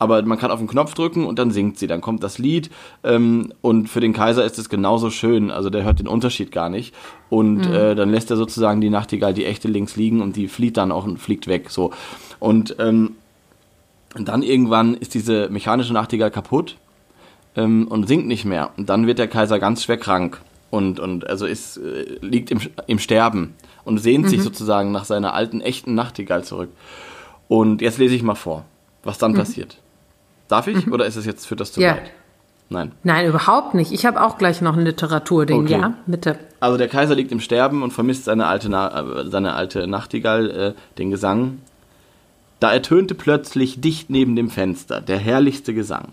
[0.00, 2.70] aber man kann auf den Knopf drücken und dann singt sie, dann kommt das Lied
[3.04, 6.70] ähm, und für den Kaiser ist es genauso schön, also der hört den Unterschied gar
[6.70, 6.94] nicht
[7.28, 7.72] und mhm.
[7.72, 10.90] äh, dann lässt er sozusagen die Nachtigall, die echte links liegen und die flieht dann
[10.90, 11.92] auch und fliegt weg, so
[12.40, 13.16] und ähm,
[14.14, 16.76] dann irgendwann ist diese mechanische Nachtigall kaputt
[17.56, 20.40] ähm, und singt nicht mehr und dann wird der Kaiser ganz schwer krank
[20.70, 23.54] und, und also ist, äh, liegt im, im Sterben
[23.84, 24.28] und sehnt mhm.
[24.28, 26.70] sich sozusagen nach seiner alten echten Nachtigall zurück
[27.48, 28.64] und jetzt lese ich mal vor,
[29.02, 29.36] was dann mhm.
[29.36, 29.78] passiert.
[30.48, 30.92] Darf ich mhm.
[30.92, 31.92] oder ist es jetzt für das zu ja.
[31.92, 32.10] weit?
[32.72, 32.92] Nein.
[33.02, 33.90] Nein, überhaupt nicht.
[33.90, 35.72] Ich habe auch gleich noch ein Literaturding, okay.
[35.72, 36.38] ja, bitte.
[36.60, 40.50] Also der Kaiser liegt im Sterben und vermisst seine alte, Na äh, seine alte Nachtigall,
[40.50, 41.58] äh, den Gesang.
[42.60, 46.08] Da ertönte plötzlich dicht neben dem Fenster der herrlichste Gesang.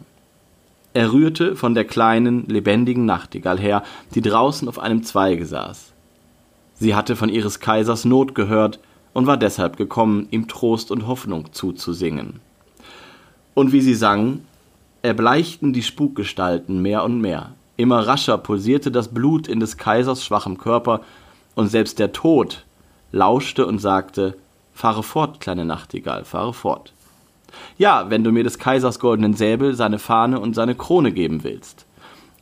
[0.94, 3.84] Er rührte von der kleinen, lebendigen Nachtigall her,
[4.16, 5.94] die draußen auf einem Zweige saß.
[6.76, 8.80] Sie hatte von ihres Kaisers Not gehört
[9.14, 12.40] und war deshalb gekommen, ihm Trost und Hoffnung zuzusingen
[13.58, 14.42] und wie sie sang,
[15.02, 17.54] erbleichten die Spukgestalten mehr und mehr.
[17.76, 21.02] Immer rascher pulsierte das Blut in des Kaisers schwachem Körper,
[21.56, 22.66] und selbst der Tod
[23.12, 24.38] lauschte und sagte,
[24.78, 26.94] Fahre fort, kleine Nachtigall, fahre fort.
[27.80, 31.88] Ja, wenn du mir des Kaisers goldenen Säbel, seine Fahne und seine Krone geben willst.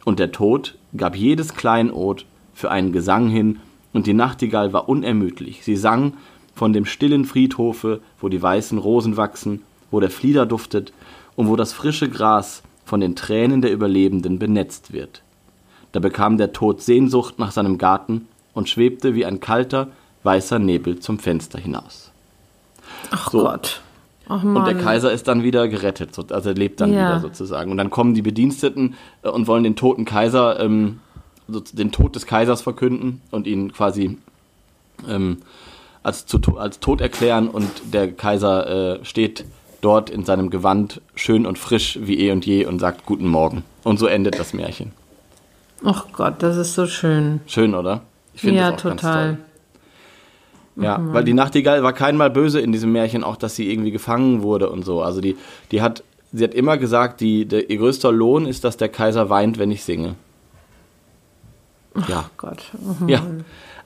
[0.04, 3.62] Und der Tod gab jedes Kleinod für einen Gesang hin,
[3.94, 5.64] und die Nachtigall war unermüdlich.
[5.64, 6.16] Sie sang
[6.54, 10.92] von dem stillen Friedhofe, wo die weißen Rosen wachsen, wo der Flieder duftet
[11.38, 15.22] und wo das frische Gras von den Tränen der Überlebenden benetzt wird.
[15.94, 19.88] Da bekam der Tod Sehnsucht nach seinem Garten und schwebte wie ein kalter,
[20.24, 22.05] weißer Nebel zum Fenster hinaus.
[23.12, 23.40] Ach so.
[23.40, 23.82] Gott.
[24.28, 27.10] Ach und der Kaiser ist dann wieder gerettet, also er lebt dann ja.
[27.10, 27.70] wieder sozusagen.
[27.70, 31.00] Und dann kommen die Bediensteten äh, und wollen den toten Kaiser, ähm,
[31.48, 34.18] den Tod des Kaisers verkünden und ihn quasi
[35.08, 35.38] ähm,
[36.02, 37.48] als, zu, als tot erklären.
[37.50, 39.46] Und der Kaiser äh, steht
[39.82, 43.64] dort in seinem Gewand schön und frisch wie eh und je und sagt Guten Morgen.
[43.84, 44.92] Und so endet das Märchen.
[45.84, 47.42] Ach Gott, das ist so schön.
[47.46, 48.02] Schön, oder?
[48.34, 49.26] Ich finde ja, das auch total.
[49.26, 49.46] Ganz toll.
[50.78, 51.14] Ja, mhm.
[51.14, 54.70] weil die Nachtigall war keinmal böse in diesem Märchen, auch dass sie irgendwie gefangen wurde
[54.70, 55.02] und so.
[55.02, 55.38] Also die,
[55.72, 56.04] die hat,
[56.34, 59.72] sie hat immer gesagt, die, der, ihr größter Lohn ist, dass der Kaiser weint, wenn
[59.72, 60.16] ich singe.
[62.08, 62.30] Ja.
[62.38, 62.64] Gott.
[63.00, 63.10] Mhm.
[63.10, 63.22] Ja.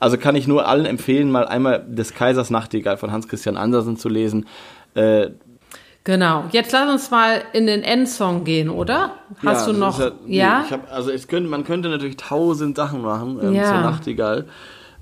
[0.00, 3.98] Also kann ich nur allen empfehlen, mal einmal des Kaisers Nachtigall von Hans Christian Andersen
[3.98, 4.46] zu lesen.
[4.94, 5.28] Äh,
[6.04, 6.44] Genau.
[6.50, 9.12] Jetzt lass uns mal in den Endsong gehen, oder?
[9.44, 10.00] Hast ja, du noch?
[10.00, 10.10] Ja.
[10.24, 10.64] Nee, ja?
[10.70, 13.66] Hab, also es könnte, man könnte natürlich tausend Sachen machen ähm, ja.
[13.66, 14.46] zur Nachtigall.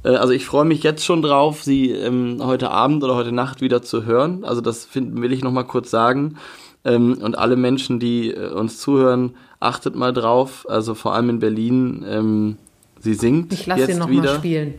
[0.03, 3.61] Äh, also ich freue mich jetzt schon drauf, sie ähm, heute Abend oder heute Nacht
[3.61, 4.44] wieder zu hören.
[4.44, 6.36] Also das find, will ich noch mal kurz sagen.
[6.84, 10.66] Ähm, und alle Menschen, die äh, uns zuhören, achtet mal drauf.
[10.68, 12.05] Also vor allem in Berlin.
[12.09, 12.57] Ähm,
[13.01, 14.32] sie singt ich lass jetzt sie noch wieder.
[14.32, 14.74] Mal spielen.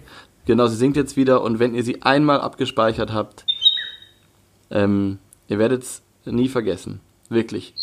[0.46, 1.42] Genau, sie singt jetzt wieder.
[1.42, 3.46] Und wenn ihr sie einmal abgespeichert habt,
[4.72, 7.02] ähm, ihr werdet es nie vergessen.
[7.30, 7.74] Wirklich.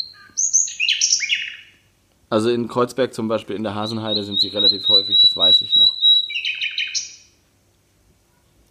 [2.28, 5.76] Also in Kreuzberg zum Beispiel, in der Hasenheide sind sie relativ häufig, das weiß ich
[5.76, 5.95] noch.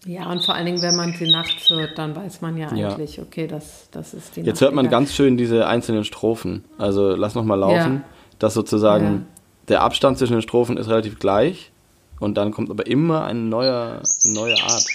[0.08, 3.18] Ja, und vor allen Dingen, wenn man sie nachts hört, dann weiß man ja eigentlich,
[3.18, 3.24] ja.
[3.24, 6.64] okay, das, das ist die Jetzt hört man ganz schön diese einzelnen Strophen.
[6.78, 8.04] Also lass nochmal laufen, ja.
[8.38, 9.22] dass sozusagen ja.
[9.68, 11.72] der Abstand zwischen den Strophen ist relativ gleich
[12.20, 14.86] und dann kommt aber immer eine neue, neue Art.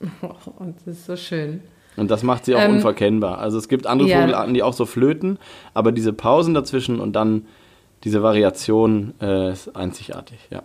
[0.58, 1.60] und das ist so schön.
[1.96, 3.38] Und das macht sie auch ähm, unverkennbar.
[3.38, 4.20] Also es gibt andere ja.
[4.20, 5.38] Vogelarten, die auch so flöten,
[5.74, 7.46] aber diese Pausen dazwischen und dann
[8.04, 10.62] diese Variation äh, ist einzigartig, ja.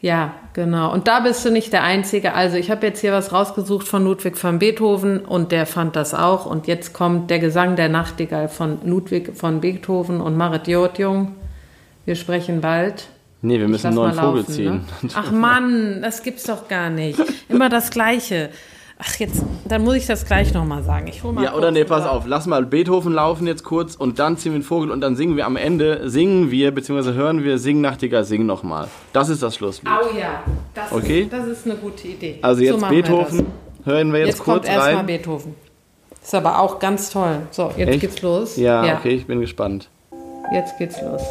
[0.00, 0.92] Ja, genau.
[0.92, 2.34] Und da bist du nicht der Einzige.
[2.34, 6.14] Also ich habe jetzt hier was rausgesucht von Ludwig van Beethoven und der fand das
[6.14, 6.46] auch.
[6.46, 11.34] Und jetzt kommt der Gesang der Nachtigall von Ludwig von Beethoven und Marit Jodjung.
[12.04, 13.08] Wir sprechen bald.
[13.42, 14.80] Nee, wir müssen einen neuen Vogel laufen, ziehen.
[15.02, 15.10] Ne?
[15.14, 17.18] Ach Mann, das gibt's doch gar nicht.
[17.48, 18.50] Immer das Gleiche.
[18.98, 21.08] Ach, jetzt, dann muss ich das gleich nochmal sagen.
[21.08, 22.24] Ich hol mal ja, oder nee, pass auf.
[22.26, 25.36] Lass mal Beethoven laufen jetzt kurz und dann ziehen wir den Vogel und dann singen
[25.36, 28.88] wir am Ende, singen wir, beziehungsweise hören wir Sing Nachtigall, sing nochmal.
[29.12, 29.90] Das ist das Schlusslied.
[29.90, 30.42] Oh ja,
[30.74, 31.22] das, okay?
[31.22, 32.38] ist, das ist eine gute Idee.
[32.42, 33.46] Also jetzt so Beethoven,
[33.84, 34.74] wir hören wir jetzt, jetzt kurz kommt rein.
[34.74, 35.54] Jetzt kommt erstmal Beethoven.
[36.22, 37.38] Ist aber auch ganz toll.
[37.50, 38.00] So, jetzt Echt?
[38.00, 38.56] geht's los.
[38.56, 39.90] Ja, ja, okay, ich bin gespannt.
[40.52, 41.22] Jetzt geht's los.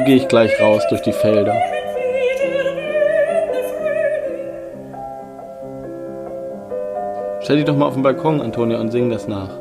[0.00, 1.54] Gehe ich gleich raus durch die Felder.
[7.42, 9.50] Stell dich doch mal auf den Balkon, Antonia, und sing das nach.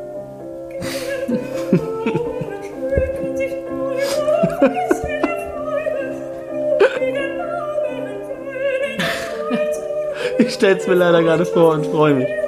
[10.40, 12.43] ich stell's mir leider gerade vor und freue mich.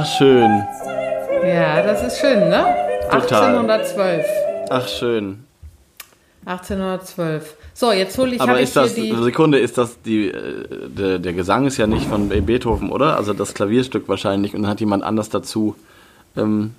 [0.00, 0.64] Ach, schön.
[1.44, 2.66] Ja, das ist schön, ne?
[3.10, 3.58] Total.
[3.58, 4.26] 1812.
[4.70, 5.44] Ach, schön.
[6.46, 7.56] 1812.
[7.74, 8.40] So, jetzt hole ich.
[8.40, 12.06] Aber ist das, die Sekunde, ist das die, äh, der, der, Gesang ist ja nicht
[12.06, 13.16] von Beethoven, oder?
[13.16, 15.74] Also das Klavierstück wahrscheinlich und dann hat jemand anders dazu
[16.36, 16.74] ähm,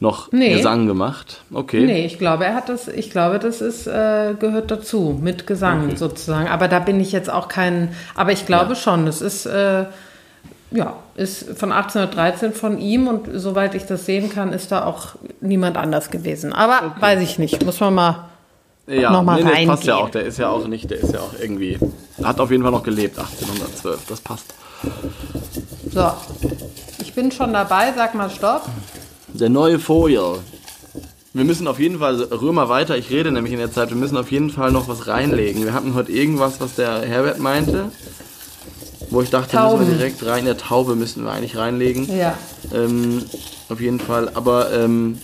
[0.00, 0.56] noch nee.
[0.56, 1.42] Gesang gemacht.
[1.52, 1.84] Okay.
[1.84, 5.88] Nee, ich glaube, er hat das, ich glaube, das ist, äh, gehört dazu, mit Gesang
[5.88, 5.96] okay.
[5.96, 6.48] sozusagen.
[6.48, 8.76] Aber da bin ich jetzt auch kein, aber ich glaube ja.
[8.76, 9.84] schon, es ist, äh,
[10.74, 15.14] ja, ist von 1813 von ihm und soweit ich das sehen kann, ist da auch
[15.40, 16.52] niemand anders gewesen.
[16.52, 17.00] Aber okay.
[17.00, 18.24] weiß ich nicht, muss man mal
[18.88, 19.68] ja, noch mal nee, reingehen.
[19.68, 21.78] Das passt ja auch, der ist ja auch nicht, der ist ja auch irgendwie,
[22.22, 24.54] hat auf jeden Fall noch gelebt, 1812, das passt.
[25.92, 26.10] So,
[27.00, 28.62] ich bin schon dabei, sag mal Stopp.
[29.28, 30.38] Der neue Vogel.
[31.32, 34.16] Wir müssen auf jeden Fall, Römer weiter, ich rede nämlich in der Zeit, wir müssen
[34.16, 35.64] auf jeden Fall noch was reinlegen.
[35.64, 37.90] Wir hatten heute irgendwas, was der Herbert meinte,
[39.10, 39.78] wo ich dachte, Tauben.
[39.78, 42.16] müssen wir direkt rein, in der Taube müssen wir eigentlich reinlegen.
[42.16, 42.36] Ja.
[42.72, 43.24] Ähm,
[43.68, 45.18] auf jeden Fall, aber ähm,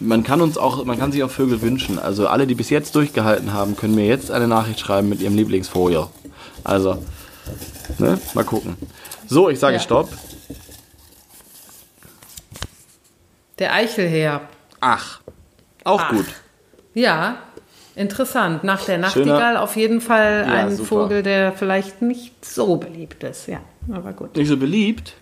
[0.00, 1.98] man kann uns auch, man kann sich auch Vögel wünschen.
[1.98, 5.36] Also alle, die bis jetzt durchgehalten haben, können mir jetzt eine Nachricht schreiben mit ihrem
[5.36, 6.06] Lieblingsvogel.
[6.64, 7.02] Also,
[7.98, 8.76] ne, mal gucken.
[9.28, 9.80] So, ich sage ja.
[9.80, 10.10] Stopp.
[13.58, 14.42] Der Eichelherr.
[14.80, 15.20] Ach,
[15.84, 16.10] auch Ach.
[16.10, 16.26] gut.
[16.94, 17.38] Ja,
[17.96, 18.64] interessant.
[18.64, 19.62] Nach der Nachtigall Schöner.
[19.62, 20.88] auf jeden Fall ja, ein super.
[20.88, 23.46] Vogel, der vielleicht nicht so beliebt ist.
[23.48, 23.60] Ja,
[23.92, 24.36] aber gut.
[24.36, 25.14] Nicht so beliebt?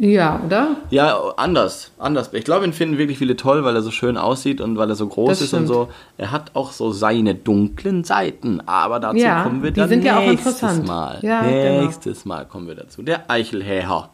[0.00, 0.76] Ja, oder?
[0.88, 1.92] Ja, anders.
[1.98, 2.30] anders.
[2.32, 4.96] Ich glaube, ihn finden wirklich viele toll, weil er so schön aussieht und weil er
[4.96, 5.68] so groß das ist stimmt.
[5.68, 5.88] und so.
[6.16, 10.04] Er hat auch so seine dunklen Seiten, aber dazu ja, kommen wir dann die sind
[10.04, 10.86] nächstes ja auch interessant.
[10.86, 11.18] Mal.
[11.20, 11.82] Ja, genau.
[11.82, 12.34] nächstes genau.
[12.34, 13.02] Mal kommen wir dazu.
[13.02, 14.08] Der Eichelhäher.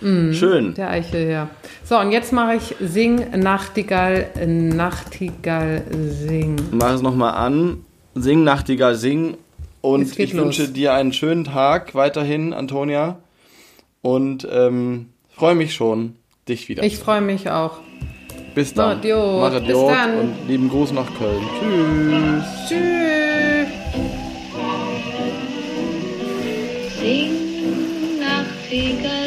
[0.00, 0.74] Mhm, Schön.
[0.74, 1.48] Der Eichel, ja.
[1.84, 6.56] So, und jetzt mache ich Sing, Nachtigall, Nachtigall, Sing.
[6.72, 7.84] Mach es nochmal an.
[8.14, 9.36] Sing, Nachtigall, Sing.
[9.80, 10.44] Und ich los.
[10.44, 13.18] wünsche dir einen schönen Tag weiterhin, Antonia.
[14.02, 16.16] Und ähm, freue mich schon,
[16.48, 16.82] dich wieder.
[16.82, 17.78] Ich freue mich auch.
[18.54, 18.98] Bis dann.
[18.98, 20.18] Mach Bis dann.
[20.18, 21.42] Und lieben Gruß nach Köln.
[21.60, 22.68] Tschüss.
[22.68, 23.68] Tschüss.
[26.98, 27.30] Sing,
[28.18, 29.25] Nachtigall,